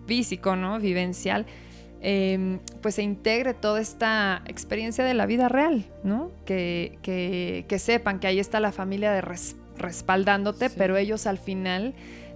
[0.06, 0.80] físico, ¿no?
[0.80, 1.44] Vivencial,
[2.00, 6.30] em, pues se integre toda esta experiencia de la vida real, ¿no?
[6.46, 9.22] Que, que, sepan que ahí está la familia de
[9.76, 11.94] respaldándote, pero ellos al final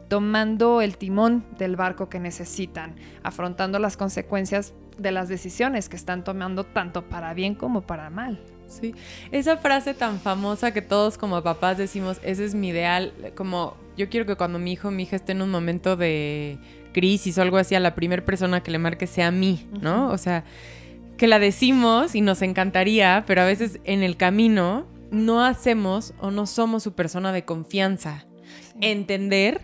[0.08, 6.24] tomando el timón del barco que necesitan, afrontando las consecuencias de las decisiones que están
[6.24, 8.38] tomando tanto para bien como para mal.
[8.68, 8.94] Sí,
[9.30, 14.08] esa frase tan famosa que todos como papás decimos, ese es mi ideal, como yo
[14.08, 16.58] quiero que cuando mi hijo o mi hija esté en un momento de
[16.92, 20.10] crisis o algo así, a la primera persona que le marque sea a mí, ¿no?
[20.10, 20.44] O sea,
[21.16, 26.30] que la decimos y nos encantaría, pero a veces en el camino no hacemos o
[26.30, 28.26] no somos su persona de confianza.
[28.80, 29.60] Entender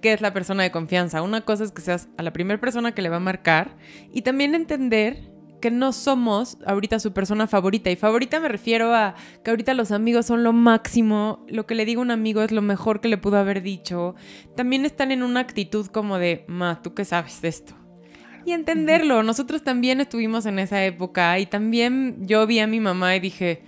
[0.00, 1.22] qué es la persona de confianza.
[1.22, 3.76] Una cosa es que seas a la primera persona que le va a marcar
[4.12, 7.90] y también entender que no somos ahorita su persona favorita.
[7.90, 11.84] Y favorita me refiero a que ahorita los amigos son lo máximo, lo que le
[11.84, 14.14] digo a un amigo es lo mejor que le pudo haber dicho.
[14.54, 17.74] También están en una actitud como de, ma, ¿tú qué sabes de esto?
[18.44, 23.16] Y entenderlo, nosotros también estuvimos en esa época y también yo vi a mi mamá
[23.16, 23.64] y dije,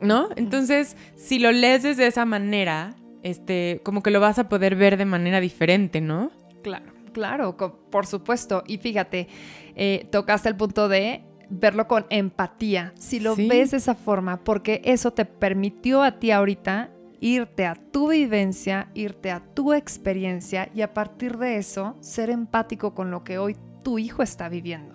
[0.00, 0.28] ¿no?
[0.34, 4.96] Entonces, si lo lees de esa manera, este, como que lo vas a poder ver
[4.96, 6.32] de manera diferente, ¿no?
[6.62, 6.96] Claro.
[7.16, 8.62] Claro, por supuesto.
[8.66, 9.28] Y fíjate,
[9.76, 12.92] eh, tocaste el punto de verlo con empatía.
[12.98, 17.74] Si lo ves de esa forma, porque eso te permitió a ti ahorita irte a
[17.74, 23.22] tu vivencia, irte a tu experiencia y a partir de eso ser empático con lo
[23.22, 24.94] que hoy tu hijo está viviendo.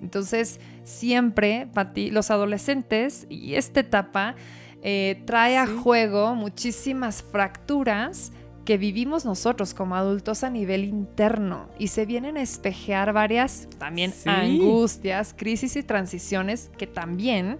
[0.00, 4.34] Entonces, siempre, para ti, los adolescentes y esta etapa
[4.82, 8.32] eh, trae a juego muchísimas fracturas
[8.64, 14.12] que vivimos nosotros como adultos a nivel interno y se vienen a espejear varias también
[14.24, 17.58] angustias, crisis y transiciones que también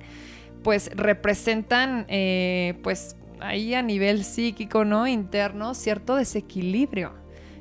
[0.63, 5.07] pues representan eh, pues ahí a nivel psíquico, ¿no?
[5.07, 7.13] Interno, cierto desequilibrio.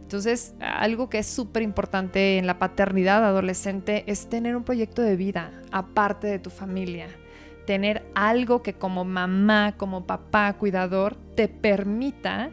[0.02, 5.16] Entonces, algo que es súper importante en la paternidad adolescente es tener un proyecto de
[5.16, 7.08] vida aparte de tu familia.
[7.66, 12.52] Tener algo que como mamá, como papá, cuidador, te permita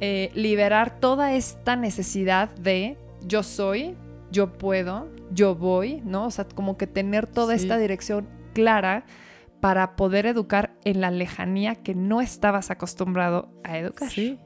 [0.00, 3.96] eh, liberar toda esta necesidad de yo soy,
[4.30, 6.26] yo puedo, yo voy, ¿no?
[6.26, 9.04] O sea, como que tener toda esta dirección clara
[9.60, 14.10] para poder educar en la lejanía que no estabas acostumbrado a educar.
[14.10, 14.38] Sí.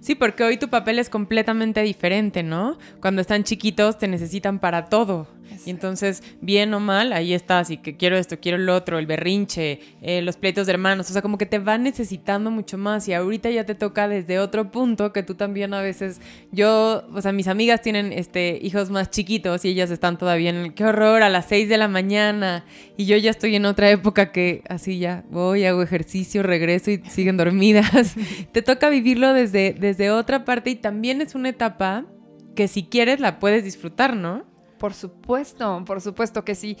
[0.00, 2.76] Sí, porque hoy tu papel es completamente diferente, ¿no?
[3.00, 5.28] Cuando están chiquitos te necesitan para todo.
[5.64, 9.06] Y entonces, bien o mal, ahí estás y que quiero esto, quiero lo otro, el
[9.06, 13.08] berrinche, eh, los pleitos de hermanos, o sea, como que te van necesitando mucho más
[13.08, 17.20] y ahorita ya te toca desde otro punto que tú también a veces, yo, o
[17.20, 21.22] sea, mis amigas tienen este, hijos más chiquitos y ellas están todavía en, qué horror,
[21.22, 22.64] a las 6 de la mañana
[22.96, 27.02] y yo ya estoy en otra época que así ya voy, hago ejercicio, regreso y
[27.08, 28.14] siguen dormidas.
[28.52, 32.06] te toca vivirlo desde, desde otra parte y también es una etapa
[32.54, 34.51] que si quieres la puedes disfrutar, ¿no?
[34.82, 36.76] Por supuesto, por supuesto que sí.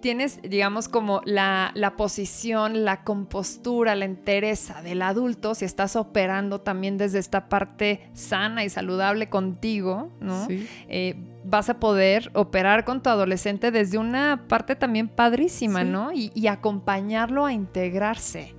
[0.00, 6.96] Tienes, digamos, como la, posición, la compostura, la entereza del adulto, si estás operando también
[6.96, 10.46] desde esta parte sana y saludable contigo, ¿no?
[10.88, 16.12] Eh, vas a poder operar con tu adolescente desde una parte también padrísima, ¿no?
[16.12, 18.54] Y, acompañarlo a integrarse.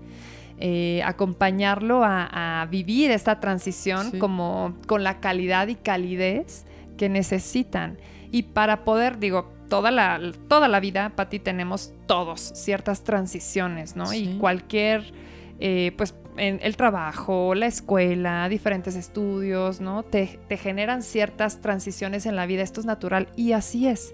[0.58, 6.66] Eh, acompañarlo a, vivir esta transición como con la calidad y calidez
[6.98, 7.98] que necesitan.
[8.32, 14.14] Y para poder, digo, toda la, toda la vida, Pati, tenemos todos ciertas transiciones, ¿no?
[14.14, 15.14] Y cualquier,
[15.60, 20.04] eh, pues, en el trabajo, la escuela, diferentes estudios, ¿no?
[20.04, 24.14] Te, te generan ciertas transiciones en la vida, esto es natural y así es.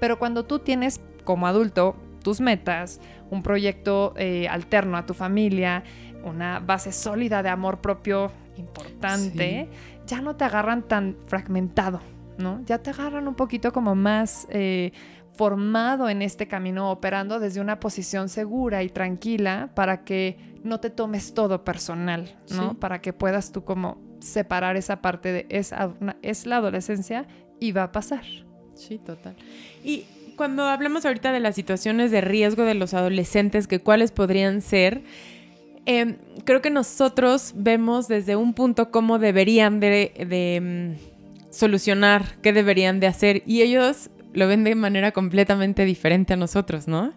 [0.00, 3.00] Pero cuando tú tienes como adulto tus metas,
[3.30, 5.84] un proyecto eh, alterno a tu familia,
[6.24, 9.68] una base sólida de amor propio importante,
[10.06, 12.00] ya no te agarran tan fragmentado,
[12.38, 12.62] ¿no?
[12.64, 14.92] Ya te agarran un poquito como más eh,
[15.32, 20.90] formado en este camino, operando desde una posición segura y tranquila para que no te
[20.90, 22.78] tomes todo personal, ¿no?
[22.78, 25.72] Para que puedas tú como separar esa parte de es,
[26.22, 27.26] es la adolescencia
[27.60, 28.24] y va a pasar.
[28.74, 29.36] Sí, total.
[29.84, 30.04] Y
[30.36, 35.02] cuando hablamos ahorita de las situaciones de riesgo de los adolescentes, que cuáles podrían ser,
[35.84, 41.07] em, creo que nosotros vemos desde un punto cómo deberían de, mm,
[41.50, 46.88] solucionar, qué deberían de hacer y ellos lo ven de manera completamente diferente a nosotros,
[46.88, 47.12] ¿no?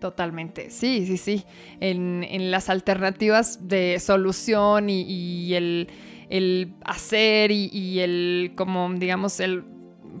[0.00, 1.44] Totalmente, sí, sí, sí.
[1.78, 9.64] En, las alternativas de solución y, el, hacer y, el, como digamos, el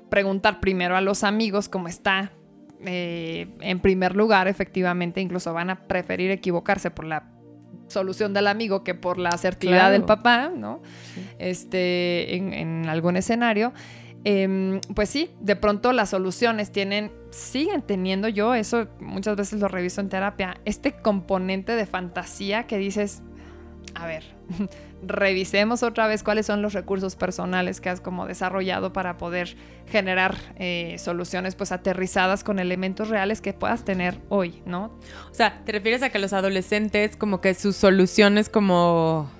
[0.08, 2.32] preguntar primero a los amigos cómo está.
[2.84, 7.31] Eh, en primer lugar, efectivamente, incluso van a preferir equivocarse por la
[7.92, 10.80] solución del amigo que por la asertividad del papá, ¿no?
[11.38, 13.72] Este, en, algún escenario.
[14.24, 19.66] Em, pues sí, de pronto las soluciones tienen, siguen teniendo yo, eso muchas veces lo
[19.66, 23.22] reviso en terapia, este componente de fantasía que dices,
[23.94, 24.22] a ver,
[25.06, 29.56] revisemos otra vez cuáles son los recursos personales que has como desarrollado para poder
[29.90, 34.86] generar eh, soluciones pues aterrizadas con elementos reales que puedas tener hoy, ¿no?
[35.30, 39.30] O sea, ¿te refieres a que los adolescentes como que sus soluciones como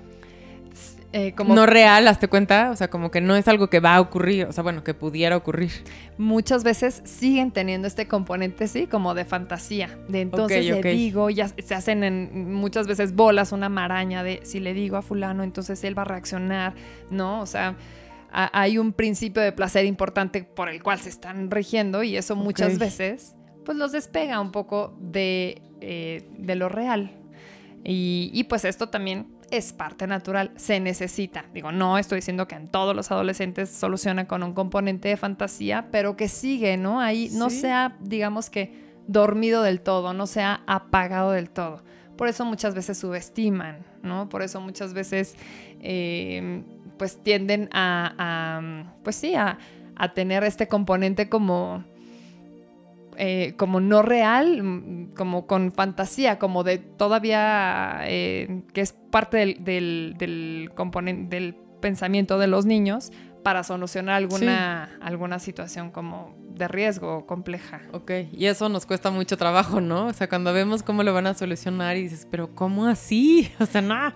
[1.15, 3.95] eh, como no real, hazte cuenta, o sea, como que no es algo que va
[3.95, 5.71] a ocurrir, o sea, bueno, que pudiera ocurrir.
[6.17, 11.49] Muchas veces siguen teniendo este componente, sí, como de fantasía, de entonces le digo, ya
[11.49, 15.83] se hacen en muchas veces bolas, una maraña de si le digo a fulano, entonces
[15.83, 16.73] él va a reaccionar,
[17.11, 17.41] ¿no?
[17.41, 17.75] O sea,
[18.31, 22.79] hay un principio de placer importante por el cual se están rigiendo y eso muchas
[22.79, 27.19] veces, pues los despega un poco de, eh, de lo real.
[27.83, 31.45] Y, y pues esto también es parte natural, se necesita.
[31.53, 35.89] Digo, no estoy diciendo que en todos los adolescentes soluciona con un componente de fantasía,
[35.91, 36.99] pero que sigue, ¿no?
[37.01, 41.83] Ahí no se ha, digamos que, dormido del todo, no se ha apagado del todo.
[42.17, 44.29] Por eso muchas veces subestiman, ¿no?
[44.29, 45.35] Por eso muchas veces,
[45.81, 46.63] em,
[46.97, 48.61] pues tienden a,
[49.03, 49.57] pues sí, a,
[49.95, 51.83] a tener este componente como
[53.17, 59.57] eh, como no real, mm, como con fantasía, como de todavía eh, que es parte
[59.59, 63.11] del, componente del pensamiento de los niños
[63.43, 67.81] para solucionar alguna, alguna situación como de riesgo compleja.
[67.91, 70.07] Ok, y eso nos cuesta mucho trabajo, ¿no?
[70.07, 73.51] O sea, cuando vemos cómo lo van a solucionar y dices, pero ¿cómo así?
[73.59, 74.13] O sea, nada.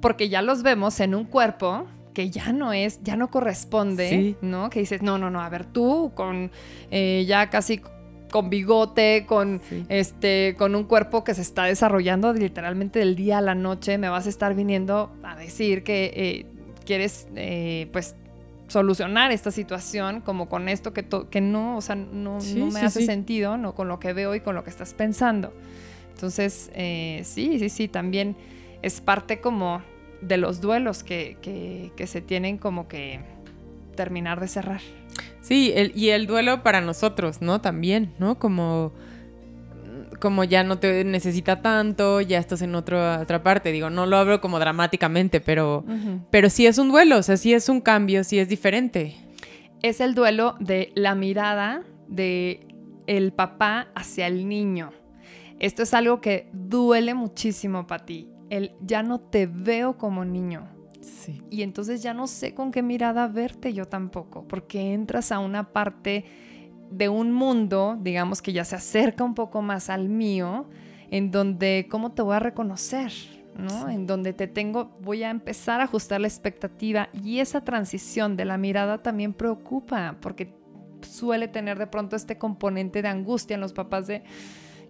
[0.00, 4.70] Porque ya los vemos en un cuerpo que ya no es, ya no corresponde, ¿no?
[4.70, 6.50] Que dices, no, no, no, a ver, tú con
[6.90, 7.82] eh, ya casi
[8.30, 13.40] con bigote, con este, con un cuerpo que se está desarrollando literalmente del día a
[13.40, 16.46] la noche, me vas a estar viniendo a decir que eh,
[16.84, 18.14] quieres, eh, pues,
[18.68, 22.38] solucionar esta situación como con esto que, que no, o sea, no,
[22.72, 25.52] me hace sentido, no con lo que veo y con lo que estás pensando.
[26.14, 28.36] Entonces, eh, sí, sí, sí, también
[28.82, 29.82] es parte como
[30.20, 31.36] de los duelos que,
[31.96, 33.20] que se tienen como que
[33.96, 34.80] terminar de cerrar.
[35.40, 37.60] Sí, y el duelo para nosotros, ¿no?
[37.60, 38.38] También, ¿no?
[38.38, 38.92] Como,
[40.20, 43.72] como ya no te necesita tanto, ya estás en otra parte.
[43.72, 45.84] Digo, no lo hablo como dramáticamente, pero,
[46.30, 49.16] pero sí es un duelo, o sea, sí es un cambio, sí es diferente.
[49.82, 52.66] Es el duelo de la mirada de
[53.06, 54.92] el papá hacia el niño.
[55.58, 58.28] Esto es algo que duele muchísimo para ti.
[58.50, 60.68] El ya no te veo como niño.
[61.00, 61.42] Sí.
[61.50, 65.72] Y entonces ya no sé con qué mirada verte yo tampoco, porque entras a una
[65.72, 66.24] parte
[66.90, 70.68] de un mundo, digamos que ya se acerca un poco más al mío,
[71.10, 73.12] en donde cómo te voy a reconocer,
[73.56, 73.88] ¿no?
[73.88, 78.44] En donde te tengo, voy a empezar a ajustar la expectativa y esa transición de
[78.44, 80.54] la mirada también preocupa, porque
[81.02, 84.22] suele tener de pronto este componente de angustia en los papás de,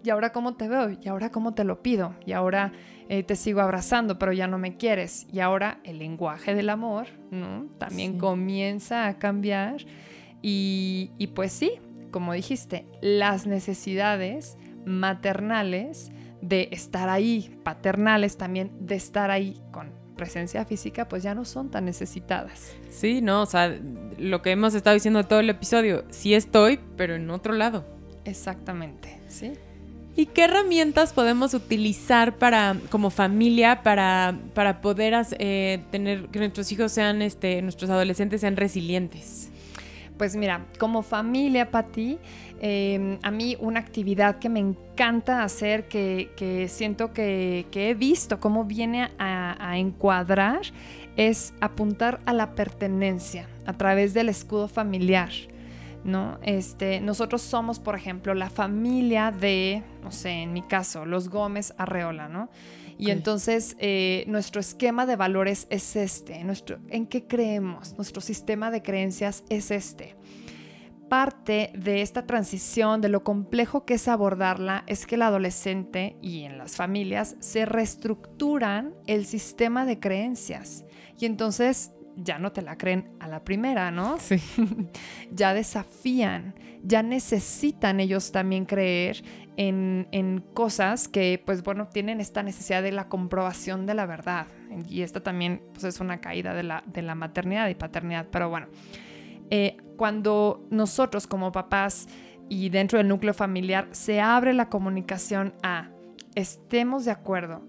[0.03, 0.89] ¿y ahora cómo te veo?
[1.01, 2.15] ¿Y ahora cómo te lo pido?
[2.25, 2.71] ¿Y ahora
[3.09, 5.27] eh, te sigo abrazando pero ya no me quieres?
[5.31, 7.67] Y ahora el lenguaje del amor, ¿no?
[7.77, 8.17] También Sí.
[8.19, 9.77] comienza a cambiar
[10.41, 11.73] y, y pues sí,
[12.11, 20.65] como dijiste, las necesidades maternales de estar ahí, paternales también de estar ahí con presencia
[20.65, 22.75] física, pues ya no son tan necesitadas.
[22.89, 23.75] Sí, no, o sea,
[24.17, 27.85] lo que hemos estado diciendo todo el episodio, sí estoy, pero en otro lado.
[28.25, 29.53] Exactamente, ¿sí?
[30.15, 36.69] ¿Y qué herramientas podemos utilizar para, como familia, para, para poder eh, tener que nuestros
[36.71, 39.49] hijos sean, este, nuestros adolescentes sean resilientes?
[40.17, 42.19] Pues mira, como familia, Pati,
[42.61, 47.93] eh, a mí una actividad que me encanta hacer, que, que siento que, que he
[47.93, 50.61] visto cómo viene a encuadrar,
[51.15, 55.29] es apuntar a la pertenencia a través del escudo familiar.
[56.03, 56.39] ¿No?
[56.41, 61.73] Este, nosotros somos, por ejemplo, la familia de, no sé, en mi caso, los Gómez
[61.77, 62.49] Arreola, ¿no?
[62.97, 67.95] Y entonces eh, nuestro esquema de valores es este, nuestro, ¿en qué creemos?
[67.97, 70.15] Nuestro sistema de creencias es este.
[71.09, 76.43] Parte de esta transición, de lo complejo que es abordarla, es que el adolescente y
[76.43, 80.85] en las familias se reestructuran el sistema de creencias.
[81.17, 84.17] Y entonces ya no te la creen a la primera, ¿no?
[84.19, 84.37] Sí.
[85.31, 89.23] ya desafían, ya necesitan ellos también creer
[89.57, 94.47] en, en cosas que, pues bueno, tienen esta necesidad de la comprobación de la verdad.
[94.87, 98.27] Y esta también pues, es una caída de la, de la maternidad y paternidad.
[98.31, 98.67] Pero bueno,
[99.49, 102.07] eh, cuando nosotros como papás
[102.49, 105.89] y dentro del núcleo familiar se abre la comunicación a
[106.35, 107.61] estemos de acuerdo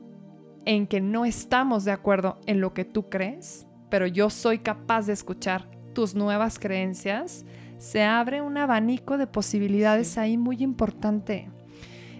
[0.64, 5.06] en que no estamos de acuerdo en lo que tú crees, pero yo soy capaz
[5.06, 7.44] de escuchar tus nuevas creencias,
[7.76, 11.50] se abre un abanico de posibilidades ahí muy importante.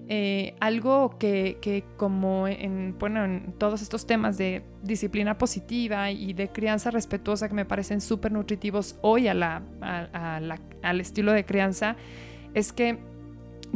[0.07, 6.35] Eh, algo que, que como en, bueno, en todos estos temas de disciplina positiva y
[6.35, 11.01] de crianza respetuosa que me parecen súper nutritivos hoy a la, a- a la- al
[11.01, 11.97] estilo de crianza,
[12.53, 12.99] es que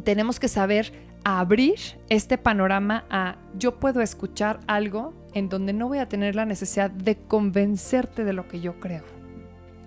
[0.05, 0.93] tenemos que saber
[1.25, 1.77] abrir
[2.11, 6.91] este panorama a yo puedo escuchar algo en donde no voy a tener la necesidad
[6.91, 9.03] de convencerte de lo que yo creo,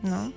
[0.04, 0.32] ¿no?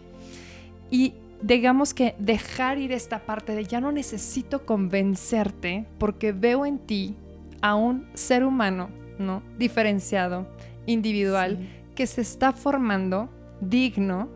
[0.90, 6.78] Y digamos que dejar ir esta parte de ya no necesito convencerte porque veo en
[6.78, 7.14] ti
[7.60, 8.88] a un ser humano,
[9.18, 9.42] ¿no?
[9.58, 10.46] Diferenciado,
[10.86, 11.68] individual, Sí.
[11.94, 13.28] que se está formando,
[13.60, 14.30] digno,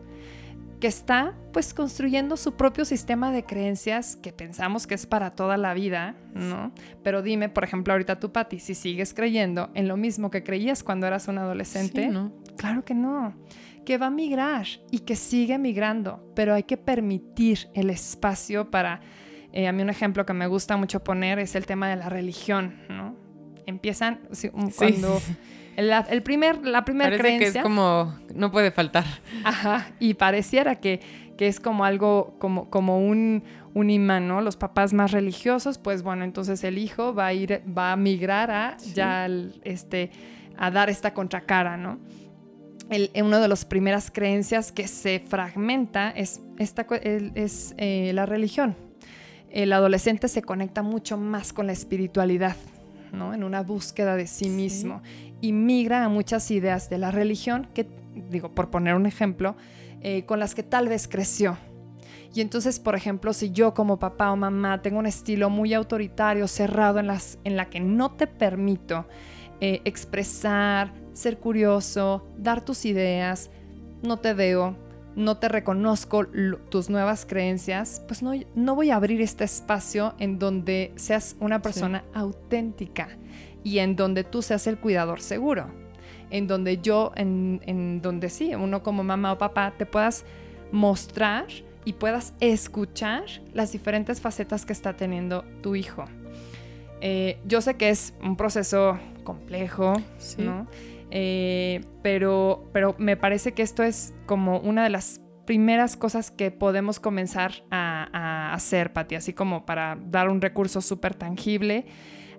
[0.81, 5.57] que está pues construyendo su propio sistema de creencias que pensamos que es para toda
[5.57, 6.73] la vida, ¿no?
[7.03, 10.83] Pero dime, por ejemplo, ahorita tú, Pati, si sigues creyendo en lo mismo que creías
[10.83, 12.33] cuando eras un adolescente, Sí, ¿no?
[12.57, 13.35] Claro que no.
[13.87, 19.01] Que va a migrar y que sigue migrando, pero hay que permitir el espacio para...
[19.53, 22.09] eh, a mí un ejemplo que me gusta mucho poner es el tema de la
[22.11, 23.17] religión, ¿no?
[23.65, 24.21] Empiezan
[24.77, 25.33] cuando sí,
[25.77, 27.61] la, el primer, la primera Parece que creencia...
[27.61, 29.05] es como, no puede faltar.
[29.45, 31.01] Ajá, y pareciera que,
[31.37, 34.41] que es como algo, como, como un, un imán, ¿no?
[34.41, 38.51] Los papás más religiosos, pues bueno, entonces el hijo va a ir, va a migrar
[38.51, 38.95] a Sí.
[38.95, 39.29] ya
[39.65, 40.11] este,
[40.57, 41.99] a dar esta contracara, ¿no?
[42.89, 46.87] El, una de las primeras creencias que se fragmenta es, esta,
[47.35, 48.77] es eh, la religión.
[49.51, 52.57] El adolescente se conecta mucho más con la espiritualidad,
[53.13, 53.35] ¿no?
[53.35, 55.03] En una búsqueda de sí mismo
[55.41, 57.87] y migra a muchas ideas de la religión que,
[58.31, 59.57] digo, por poner un ejemplo,
[60.01, 61.59] eh, con las que tal vez creció.
[62.35, 66.47] Y entonces, por ejemplo, si yo como papá o mamá tengo un estilo muy autoritario,
[66.49, 69.07] cerrado, en, las, en la que no te permito
[69.61, 73.51] eh, expresar, ser curioso, dar tus ideas,
[74.03, 74.77] no te veo,
[75.15, 80.15] no te reconozco lo- tus nuevas creencias, pues no, no voy a abrir este espacio
[80.19, 83.09] en donde seas una persona auténtica
[83.67, 85.67] y en donde tú seas el cuidador seguro.
[86.31, 90.25] En donde yo, en, en donde sí, uno como mamá o papá, te puedas
[90.71, 91.47] mostrar
[91.85, 96.05] y puedas escuchar las diferentes facetas que está teniendo tu hijo.
[97.01, 100.43] Eh, yo sé que es un proceso complejo, Sí.
[100.43, 100.69] ¿no?
[101.11, 106.53] Eh, pero, pero me parece que esto es como una de las primeras cosas que
[106.53, 111.87] podemos comenzar a, a hacer, Pati, así como para dar un recurso súper tangible.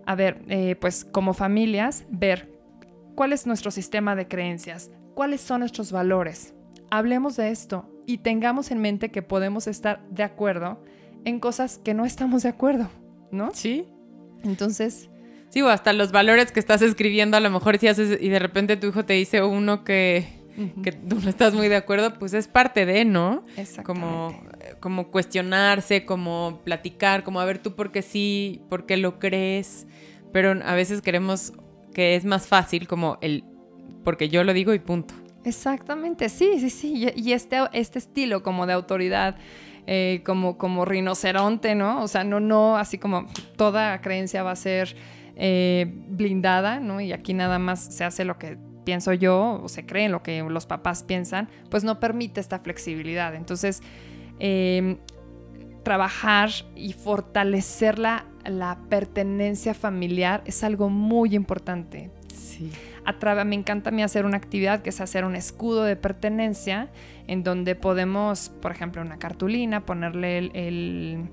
[0.07, 2.49] A ver, eh, pues como familias, ver
[3.13, 6.55] cuál es nuestro sistema de creencias, cuáles son nuestros valores.
[6.89, 10.81] Hablemos de esto y tengamos en mente que podemos estar de acuerdo
[11.25, 12.89] en cosas que no estamos de acuerdo,
[13.31, 13.51] ¿no?
[13.53, 13.85] Sí.
[14.43, 15.09] Entonces,
[15.49, 18.39] Sí, o hasta los valores que estás escribiendo, a lo mejor si haces y de
[18.39, 20.27] repente tu hijo te dice uno que,
[20.83, 23.45] que tú no estás muy de acuerdo, pues es parte de, ¿no?
[23.83, 24.39] Como,
[24.79, 29.87] como cuestionarse, como platicar, como a ver tú por qué sí, por qué lo crees.
[30.33, 31.53] Pero a veces queremos
[31.93, 33.43] que es más fácil como el
[34.03, 35.13] porque yo lo digo y punto.
[35.43, 37.11] Exactamente, sí, sí, sí.
[37.15, 39.35] Y y este, este estilo como de autoridad,
[39.85, 42.03] eh, como, como rinoceronte, ¿no?
[42.03, 44.95] O sea, no, no, así como toda creencia va a ser
[45.35, 46.99] eh, blindada, ¿no?
[46.99, 48.57] Y aquí nada más se hace lo que
[48.87, 52.59] pienso yo o se cree en lo que los papás piensan, pues no permite esta
[52.59, 53.35] flexibilidad.
[53.35, 53.83] Entonces,
[54.39, 54.95] eh,
[55.83, 62.71] trabajar y fortalecer la, la pertenencia familiar es algo muy importante Sí.
[63.03, 66.87] a me encanta a mí hacer una actividad que es hacer un escudo de pertenencia
[67.27, 71.29] en donde podemos, por ejemplo, una cartulina, ponerle el, el-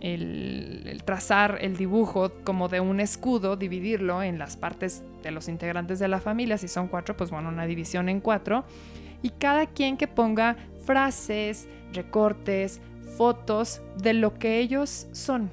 [0.00, 5.98] el- trazar el dibujo como de un escudo, dividirlo en las partes de los integrantes
[5.98, 8.64] de la familia, si son cuatro, pues bueno, una división en cuatro,
[9.22, 12.80] y cada quien que ponga frases, recortes,
[13.16, 15.50] fotos de lo que ellos son,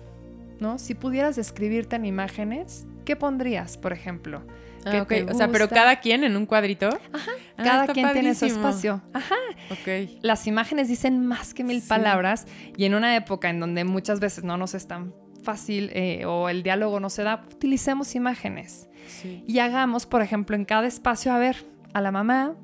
[0.60, 0.78] ¿no?
[0.78, 4.41] Si pudieras describirte en imágenes, ¿qué pondrías, por ejemplo?
[4.90, 5.08] ¿Qué Ah, ok.
[5.08, 6.90] te O sea, pero cada quien en un cuadrito.
[7.14, 7.20] Ah,
[7.64, 9.02] Cada quien tiene su espacio.
[9.14, 9.36] Ajá.
[9.72, 10.10] Ok.
[10.22, 11.88] Las imágenes dicen más que mil Sí.
[11.90, 12.46] palabras
[12.78, 15.14] y en una época en donde muchas veces no nos es tan
[15.44, 19.44] fácil eh, o el diálogo no se da, utilicemos imágenes Sí.
[19.48, 22.56] y hagamos, por ejemplo, en cada espacio, a ver, a la mamá,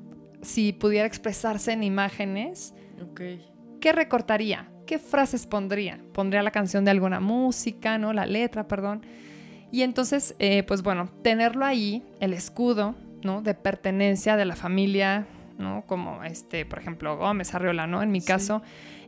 [0.42, 2.74] si pudiera expresarse en imágenes.
[3.80, 4.68] ¿qué recortaría?
[4.86, 6.00] ¿Qué frases pondría?
[6.12, 8.12] ¿Pondría la canción de alguna música, no?
[8.12, 9.04] La letra, perdón.
[9.72, 12.94] Y entonces, eh, pues bueno, tenerlo ahí, el escudo,
[13.24, 13.42] ¿no?
[13.42, 15.26] De pertenencia de la familia,
[15.58, 15.82] ¿no?
[15.86, 18.02] Como este, por ejemplo, Gómez Arriola, ¿no?
[18.02, 18.26] En mi Sí.
[18.28, 18.62] caso.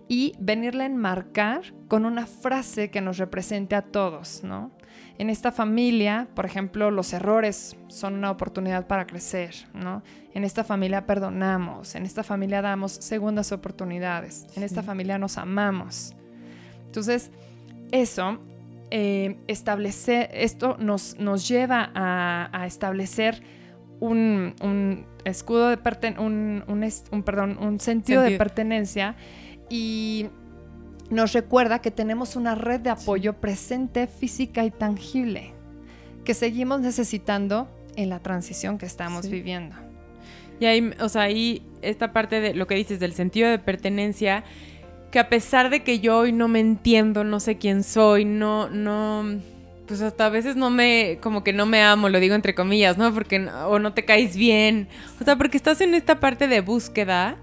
[0.09, 4.71] Y venirla a enmarcar con una frase que nos represente a todos, ¿no?
[5.19, 10.03] En esta familia, por ejemplo, los errores son una oportunidad para crecer, ¿no?
[10.35, 14.87] En esta familia perdonamos, en esta familia damos segundas oportunidades, en esta Sí.
[14.87, 16.15] familia nos amamos.
[16.87, 17.31] Entonces,
[17.93, 18.39] eso,
[18.97, 23.43] eh, establecer, esto nos, nos lleva a, a establecer
[23.99, 29.17] un, un escudo de perten un, un, perdón, un sentido, de pertenencia
[29.69, 30.27] y
[31.11, 35.55] nos recuerda que tenemos una red de apoyo presente, física y tangible,
[36.25, 39.33] que seguimos necesitando en la transición que estamos Sí.
[39.33, 39.75] viviendo.
[40.61, 44.45] Y ahí, o sea, ahí esta parte de lo que dices del sentido de pertenencia,
[45.15, 48.69] que a pesar de que yo hoy no me entiendo, no sé quién soy, no,
[48.69, 49.25] no,
[49.87, 52.99] pues hasta a veces no me, como que no me amo, lo digo entre comillas,
[52.99, 53.15] ¿no?
[53.15, 54.89] Porque, no- o no te caes bien,
[55.21, 57.37] o sea, porque estás en esta parte de búsqueda,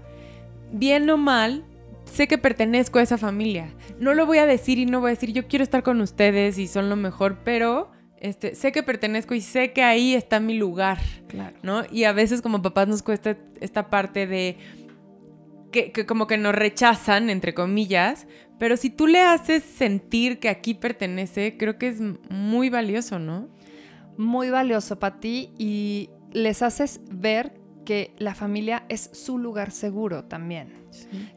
[0.70, 1.64] bien o mal,
[2.04, 3.72] sé que pertenezco a esa familia.
[3.98, 6.58] No lo voy a decir y no voy a decir, yo quiero estar con ustedes
[6.58, 10.58] y son lo mejor, pero este, sé que pertenezco y sé que ahí está mi
[10.58, 10.98] lugar.
[11.28, 11.56] Claro.
[11.62, 11.84] ¿no?
[11.90, 14.58] Y a veces como papás nos cuesta esta parte de
[15.72, 20.48] que, que como que nos rechazan, entre comillas, pero si tú le haces sentir que
[20.48, 22.00] aquí pertenece, creo que es
[22.30, 23.48] muy valioso, ¿no?
[24.16, 30.24] muy valioso para ti y les haces ver que la familia es su lugar seguro
[30.24, 30.72] también.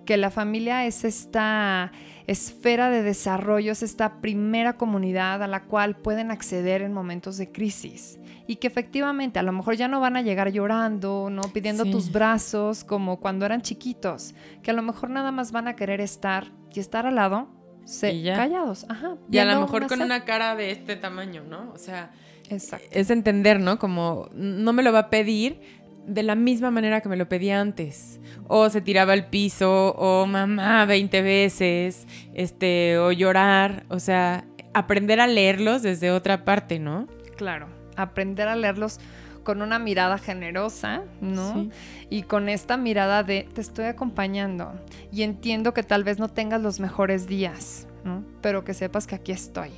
[0.05, 1.91] Que la familia es esta
[2.27, 7.51] esfera de desarrollo, es esta primera comunidad a la cual pueden acceder en momentos de
[7.51, 8.19] crisis.
[8.47, 11.91] Y que efectivamente a lo mejor ya no van a llegar llorando, no pidiendo Sí.
[11.91, 14.35] tus brazos como cuando eran chiquitos.
[14.61, 17.47] Que a lo mejor nada más van a querer estar y estar al lado,
[17.85, 18.85] se- callados.
[18.89, 19.17] Ajá.
[19.31, 21.71] Y a lo mejor con una cara de este tamaño, ¿no?
[21.73, 22.11] O sea,
[22.49, 22.87] Exacto.
[22.91, 23.79] es entender, ¿no?
[23.79, 25.61] Como no me lo va a pedir
[26.05, 28.19] de la misma manera que me lo pedía antes.
[28.47, 33.85] O se tiraba al piso, o mamá 20 veces, este, o llorar.
[33.89, 37.07] O sea, aprender a leerlos desde otra parte, ¿no?
[37.37, 38.99] Claro, aprender a leerlos
[39.43, 41.53] con una mirada generosa, ¿no?
[41.53, 41.69] Sí.
[42.09, 44.73] Y con esta mirada de te estoy acompañando
[45.11, 48.25] y entiendo que tal vez no tengas los mejores días, ¿no?
[48.41, 49.69] Pero que sepas que aquí estoy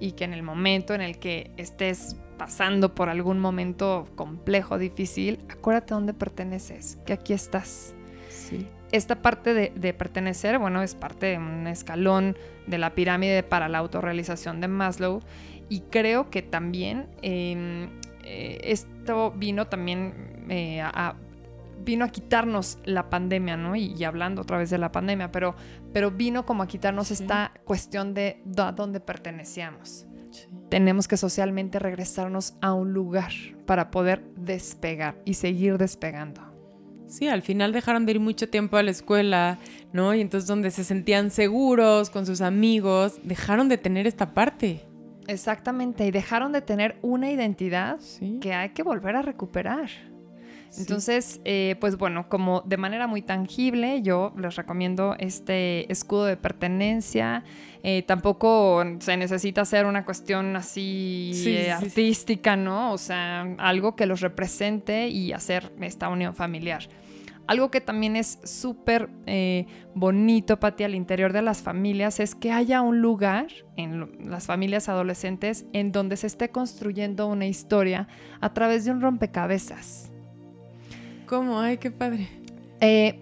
[0.00, 5.38] y que en el momento en el que estés pasando por algún momento complejo, difícil,
[5.48, 7.94] acuérdate dónde perteneces, que aquí estás.
[8.30, 8.66] Sí.
[8.90, 12.36] Esta parte de, de pertenecer, bueno, es parte de un escalón
[12.66, 15.20] de la pirámide para la autorrealización de Maslow
[15.68, 17.88] y creo que también eh,
[18.24, 21.14] eh, esto vino también eh, a,
[21.84, 23.76] vino a quitarnos la pandemia, ¿no?
[23.76, 25.54] Y, hablando otra vez de la pandemia, pero,
[25.92, 30.06] pero vino como a quitarnos esta cuestión de a dónde pertenecíamos.
[30.68, 33.32] Tenemos que socialmente regresarnos a un lugar
[33.66, 36.52] para poder despegar y seguir despegando.
[37.06, 39.58] Sí, al final dejaron de ir mucho tiempo a la escuela,
[39.92, 40.14] ¿no?
[40.14, 44.80] Y entonces donde se sentían seguros con sus amigos, dejaron de tener esta parte.
[45.26, 48.00] Exactamente, y dejaron de tener una identidad
[48.40, 49.90] que hay que volver a recuperar.
[50.78, 56.36] Entonces, eh, pues bueno, como de manera muy tangible, yo les recomiendo este escudo de
[56.36, 57.44] pertenencia.
[57.82, 62.92] Eh, tampoco se necesita hacer una cuestión así eh, artística, ¿no?
[62.92, 66.88] O sea, algo que los represente y hacer esta unión familiar.
[67.48, 69.10] Algo que también es súper
[69.94, 74.88] bonito, Pati, al interior de las familias es que haya un lugar en las familias
[74.88, 78.06] adolescentes en donde se esté construyendo una historia
[78.40, 80.11] a través de un rompecabezas.
[81.32, 81.58] ¿Cómo?
[81.58, 82.28] Ay, qué padre.
[82.82, 83.18] Eh,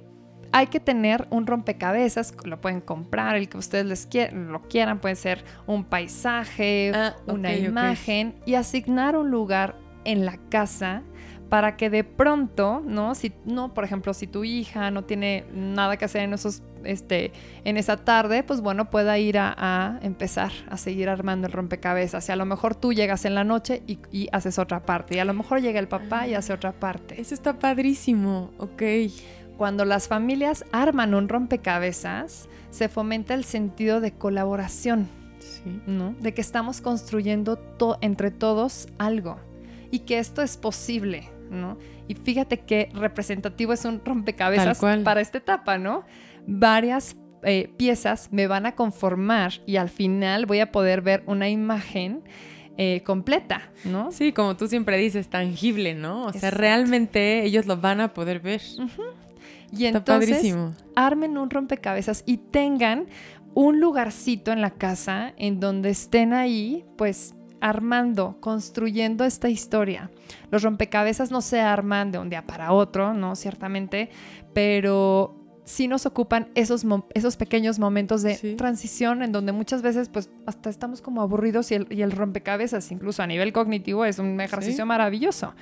[0.51, 5.15] hay que tener un rompecabezas, lo pueden comprar, el que ustedes les lo quieran, puede
[5.15, 11.05] ser un paisaje, ah, una imagen y asignar un lugar en la casa
[11.51, 13.17] para que de pronto, ¿no?
[13.17, 17.33] Si no, por ejemplo, si tu hija no tiene nada que hacer en esos, este,
[17.65, 22.29] en esa tarde, pues bueno, pueda ir a, empezar a seguir armando el rompecabezas.
[22.29, 25.17] Y a lo mejor tú llegas en la noche y, haces otra parte.
[25.17, 27.21] Y a lo mejor llega el papá y hace otra parte.
[27.21, 28.83] Eso está padrísimo, ok.
[29.57, 35.09] Cuando las familias arman un rompecabezas, se fomenta el sentido de colaboración,
[35.41, 35.83] sí.
[35.89, 36.15] ¿no?
[36.21, 37.59] De que estamos construyendo
[38.01, 39.37] entre todos algo
[39.91, 41.29] y que esto es posible,
[42.09, 46.05] y fíjate qué representativo es un rompecabezas para esta etapa, ¿no?
[46.47, 51.49] Varias eh, piezas me van a conformar y al final voy a poder ver una
[51.49, 52.23] imagen
[52.77, 54.11] eh, completa, ¿no?
[54.13, 56.27] Sí, como tú siempre dices, tangible, ¿no?
[56.27, 58.63] O sea, realmente ellos lo van a poder ver.
[59.73, 60.55] Y entonces
[60.97, 63.07] armen un rompecabezas y tengan
[63.55, 70.11] un lugarcito en la casa en donde estén ahí, pues armando, construyendo esta historia.
[70.51, 73.37] Los rompecabezas no se arman de un día para otro, ¿no?
[73.37, 74.11] Ciertamente,
[74.53, 76.85] pero sí nos ocupan esos,
[77.15, 81.75] esos pequeños momentos de transición en donde muchas veces pues hasta estamos como aburridos y
[81.75, 85.55] el, rompecabezas, incluso a nivel cognitivo, es un ejercicio maravilloso.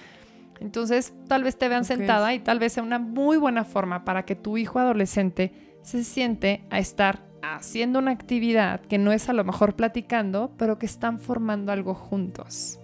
[0.60, 4.24] Entonces, tal vez te vean sentada y tal vez sea una muy buena forma para
[4.24, 9.32] que tu hijo adolescente se siente a estar haciendo una actividad que no es a
[9.32, 12.78] lo mejor platicando, pero que están formando algo juntos.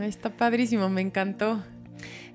[0.00, 1.62] está padrísimo, me encantó.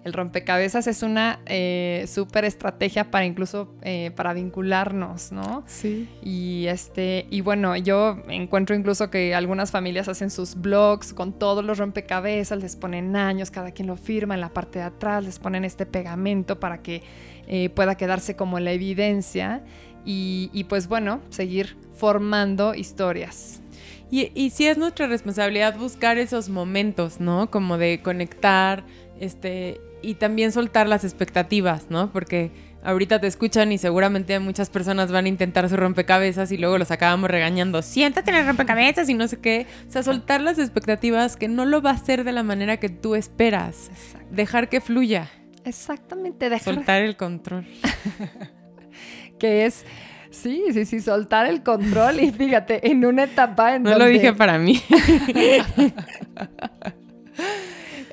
[0.05, 5.63] El rompecabezas es una eh, súper estrategia para incluso eh, para vincularnos, ¿no?
[5.65, 6.07] Sí.
[6.21, 11.65] Y este, y bueno, yo encuentro incluso que algunas familias hacen sus blogs con todos
[11.65, 15.39] los rompecabezas, les ponen años, cada quien lo firma en la parte de atrás, les
[15.39, 17.01] ponen este pegamento para que
[17.47, 19.63] eh, pueda quedarse como la evidencia
[20.05, 23.61] y, pues bueno, seguir formando historias.
[24.11, 27.49] Y, y sí es nuestra responsabilidad buscar esos momentos, ¿no?
[27.49, 28.83] Como de conectar,
[29.19, 32.11] este, y también soltar las expectativas, ¿no?
[32.11, 32.51] Porque
[32.83, 36.91] ahorita te escuchan y seguramente muchas personas van a intentar su rompecabezas y luego los
[36.91, 37.81] acabamos regañando.
[37.81, 39.65] Siéntate en el rompecabezas y no sé qué.
[39.87, 42.89] O sea, soltar las expectativas que no lo va a hacer de la manera que
[42.89, 43.89] tú esperas.
[44.29, 45.29] Dejar que fluya.
[45.63, 46.75] Exactamente, dejar.
[46.75, 47.65] Soltar el control.
[49.38, 49.86] que es,
[50.29, 54.33] sí, sí, sí, soltar el control y fíjate, en una etapa en No lo dije
[54.33, 54.81] para mí.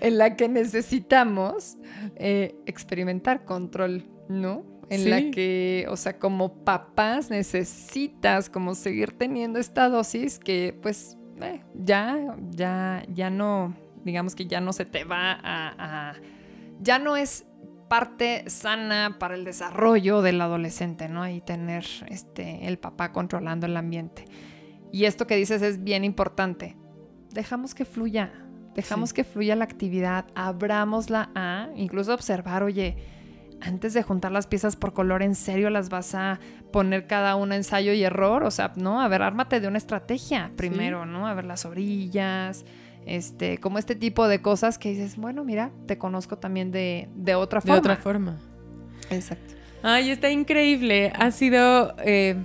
[0.01, 1.77] en la que necesitamos
[2.17, 4.65] eh, experimentar control, ¿no?
[4.91, 11.17] En la que, o sea, como papás necesitas como seguir teniendo esta dosis que pues
[11.41, 16.15] eh, ya, ya, ya no, digamos que ya no se te va a
[16.83, 17.47] ya no es
[17.93, 21.29] parte sana para el desarrollo del adolescente, ¿no?
[21.29, 24.25] Y tener este, el papá controlando el ambiente.
[24.91, 26.75] Y esto que dices es bien importante.
[27.35, 28.33] Dejamos que fluya,
[28.75, 32.97] dejamos que fluya la actividad, abramosla a, incluso observar, oye,
[33.61, 36.41] antes de juntar las piezas por color, ¿en serio las vas a
[36.73, 38.43] poner cada una ensayo y error?
[38.45, 41.27] O sea, no, a ver, ármate de una estrategia primero, ¿no?
[41.29, 42.65] A ver las orillas,
[43.07, 47.61] este, como este tipo de cosas que dices, bueno, mira, te conozco también de, otra
[47.61, 47.75] forma.
[47.75, 48.39] De otra forma.
[49.11, 49.55] Exacto.
[49.83, 51.13] Ay, está increíble.
[51.17, 52.37] Ha sido eh,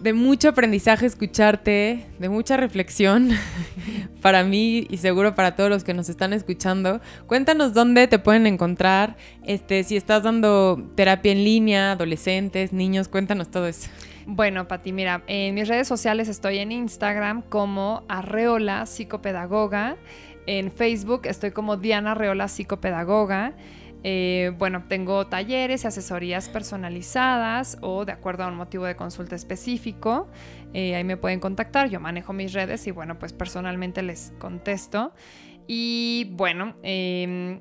[0.00, 3.30] de mucho aprendizaje escucharte, de mucha reflexión
[4.22, 7.00] para mí y seguro para todos los que nos están escuchando.
[7.26, 13.50] Cuéntanos dónde te pueden encontrar, este, si estás dando terapia en línea, adolescentes, niños, cuéntanos
[13.50, 13.88] todo eso.
[14.26, 19.96] Bueno, Pati, mira, en mis redes sociales estoy en Instagram como Arreola Psicopedagoga.
[20.46, 23.54] En Facebook estoy como Diana Arreola Psicopedagoga.
[24.02, 29.34] Eh, bueno, tengo talleres y asesorías personalizadas o de acuerdo a un motivo de consulta
[29.34, 30.28] específico.
[30.72, 35.12] Eh, ahí me pueden contactar, yo manejo mis redes y bueno, pues personalmente les contesto.
[35.66, 37.60] Y bueno, em,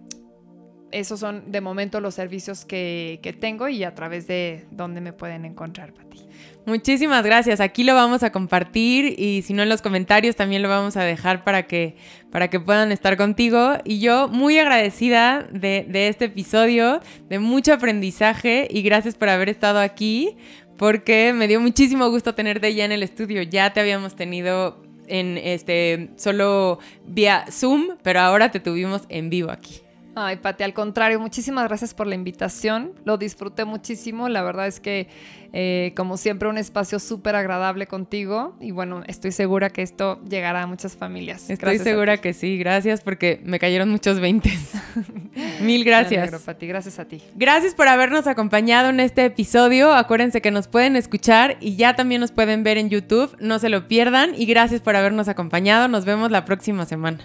[0.92, 5.14] esos son de momento los servicios que, que, tengo y a través de dónde me
[5.14, 6.28] pueden encontrar, Pati.
[6.66, 7.60] Muchísimas gracias.
[7.60, 11.04] Aquí lo vamos a compartir y si no en los comentarios también lo vamos a
[11.04, 11.98] dejar para que,
[12.32, 13.74] para que puedan estar contigo.
[13.84, 19.50] Y yo muy agradecida de, de este episodio, de mucho aprendizaje y gracias por haber
[19.50, 20.38] estado aquí
[20.78, 23.42] porque me dio muchísimo gusto tenerte ya en el estudio.
[23.42, 29.52] Ya te habíamos tenido en este solo vía Zoom, pero ahora te tuvimos en vivo
[29.52, 29.82] aquí.
[30.16, 32.94] Ay, Pati, al contrario, muchísimas gracias por la invitación.
[33.04, 34.30] Lo disfruté muchísimo.
[34.30, 35.08] La verdad es que,
[35.54, 38.56] eh, como siempre, un espacio súper agradable contigo.
[38.60, 41.50] Y bueno, estoy segura que esto llegará a muchas familias.
[41.50, 42.60] Estoy segura que sí.
[42.60, 44.74] Gracias porque me cayeron muchos veintes.
[45.62, 46.32] Mil gracias.
[46.32, 46.68] Me Pati.
[46.68, 47.24] Gracias a ti.
[47.34, 49.94] Gracias por habernos acompañado en este episodio.
[49.94, 53.36] Acuérdense que nos pueden escuchar y ya también nos pueden ver en YouTube.
[53.40, 54.36] No se lo pierdan.
[54.36, 55.88] Y gracias por habernos acompañado.
[55.88, 57.18] Nos vemos la próxima semana.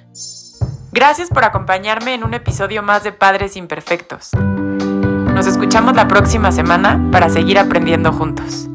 [0.92, 4.30] Gracias por acompañarme en un episodio más de Padres Imperfectos.
[4.34, 8.68] Nos escuchamos la próxima semana para seguir aprendiendo juntos.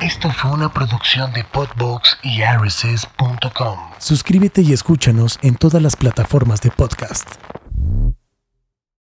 [0.00, 3.78] Esto fue una producción de Podbox y RSS.com.
[3.98, 7.26] Suscríbete y escúchanos en todas las plataformas de podcast.